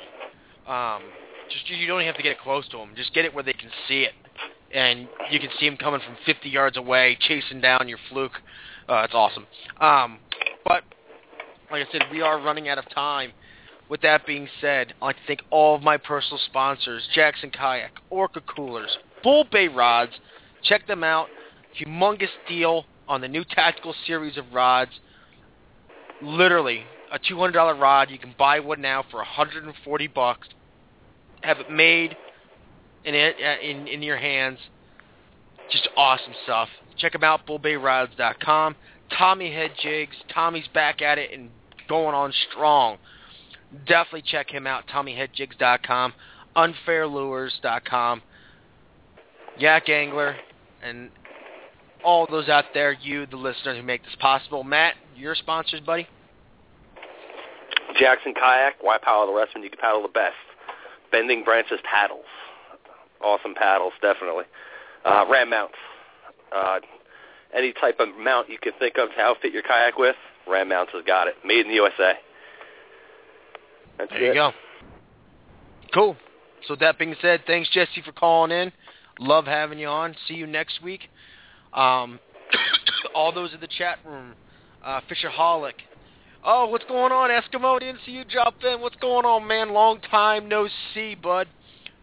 [0.66, 1.02] Um,
[1.50, 2.90] just you don't even have to get it close to them.
[2.96, 4.12] Just get it where they can see it,
[4.72, 8.32] and you can see them coming from 50 yards away, chasing down your fluke.
[8.88, 9.46] Uh, it's awesome.
[9.80, 10.18] Um,
[10.64, 10.84] but
[11.70, 13.32] like I said, we are running out of time.
[13.88, 17.92] With that being said, I'd like to thank all of my personal sponsors, Jackson Kayak,
[18.10, 20.12] Orca Coolers, Bull Bay Rods.
[20.62, 21.28] Check them out.
[21.80, 24.92] Humongous deal on the new tactical series of rods.
[26.22, 28.10] Literally, a $200 rod.
[28.10, 30.48] You can buy one now for 140 bucks.
[31.42, 32.16] Have it made
[33.04, 34.58] in uh, in in your hands.
[35.70, 36.68] Just awesome stuff.
[36.96, 38.76] Check them out, bullbayrods.com.
[39.16, 40.16] Tommy Head Jigs.
[40.32, 41.50] Tommy's back at it and
[41.88, 42.98] going on strong.
[43.86, 46.12] Definitely check him out, TommyHeadJigs.com,
[46.56, 48.22] UnfairLures.com,
[49.58, 50.36] Yak Angler,
[50.82, 51.10] and
[52.06, 54.62] all those out there, you, the listeners who make this possible.
[54.62, 56.06] Matt, your sponsors, buddy?
[57.98, 60.36] Jackson Kayak, why paddle the rest when you can paddle the best?
[61.10, 62.24] Bending Branches Paddles.
[63.22, 64.44] Awesome paddles, definitely.
[65.04, 65.74] Uh, ram mounts.
[66.54, 66.78] Uh,
[67.54, 70.16] any type of mount you can think of to outfit your kayak with,
[70.46, 71.34] Ram Mounts has got it.
[71.44, 72.12] Made in the USA.
[73.98, 74.52] That's There you go.
[75.92, 76.16] Cool.
[76.66, 78.72] So with that being said, thanks Jesse for calling in.
[79.18, 80.14] Love having you on.
[80.28, 81.08] See you next week.
[81.76, 82.18] Um,
[83.14, 84.32] all those in the chat room,
[84.84, 85.74] uh, Fishaholic.
[86.44, 87.78] Oh, what's going on, Eskimo?
[87.80, 88.80] Didn't see you drop in.
[88.80, 89.72] What's going on, man?
[89.72, 91.48] Long time no see, bud.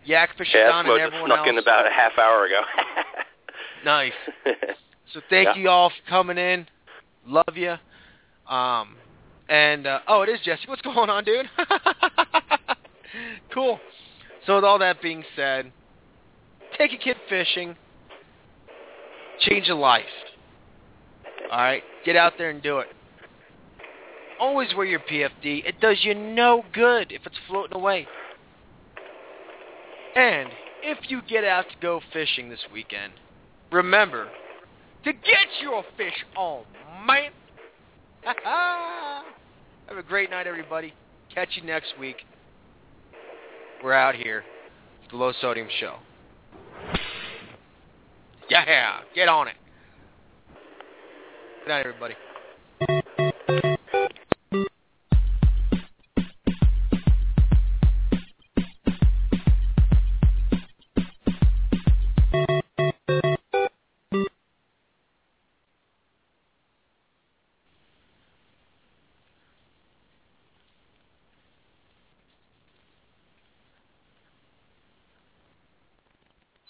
[0.05, 1.49] Yak Fisher Yeah, and just everyone snuck else.
[1.49, 2.59] in about a half hour ago.
[3.85, 4.13] Nice.
[5.13, 5.55] So thank Yeah.
[5.55, 6.65] you all for coming in.
[7.27, 7.75] Love you.
[8.47, 8.95] Um,
[9.49, 10.63] and uh, oh, it is Jesse.
[10.67, 11.49] What's going on, dude?
[13.53, 13.79] cool.
[14.45, 15.71] So with all that being said,
[16.77, 17.75] take a kid fishing.
[19.47, 20.03] Change your life.
[21.51, 22.87] All right, get out there and do it.
[24.39, 25.65] Always wear your PFD.
[25.65, 28.07] It does you no good if it's floating away.
[30.15, 30.49] And
[30.81, 33.13] if you get out to go fishing this weekend,
[33.71, 34.29] remember
[35.03, 36.63] to get your fish on,
[37.05, 37.31] man.
[39.87, 40.93] Have a great night, everybody.
[41.33, 42.17] Catch you next week.
[43.83, 44.43] We're out here.
[45.11, 45.97] The Low Sodium Show.
[48.49, 49.55] Yeah, get on it.
[51.63, 52.15] Good night, everybody.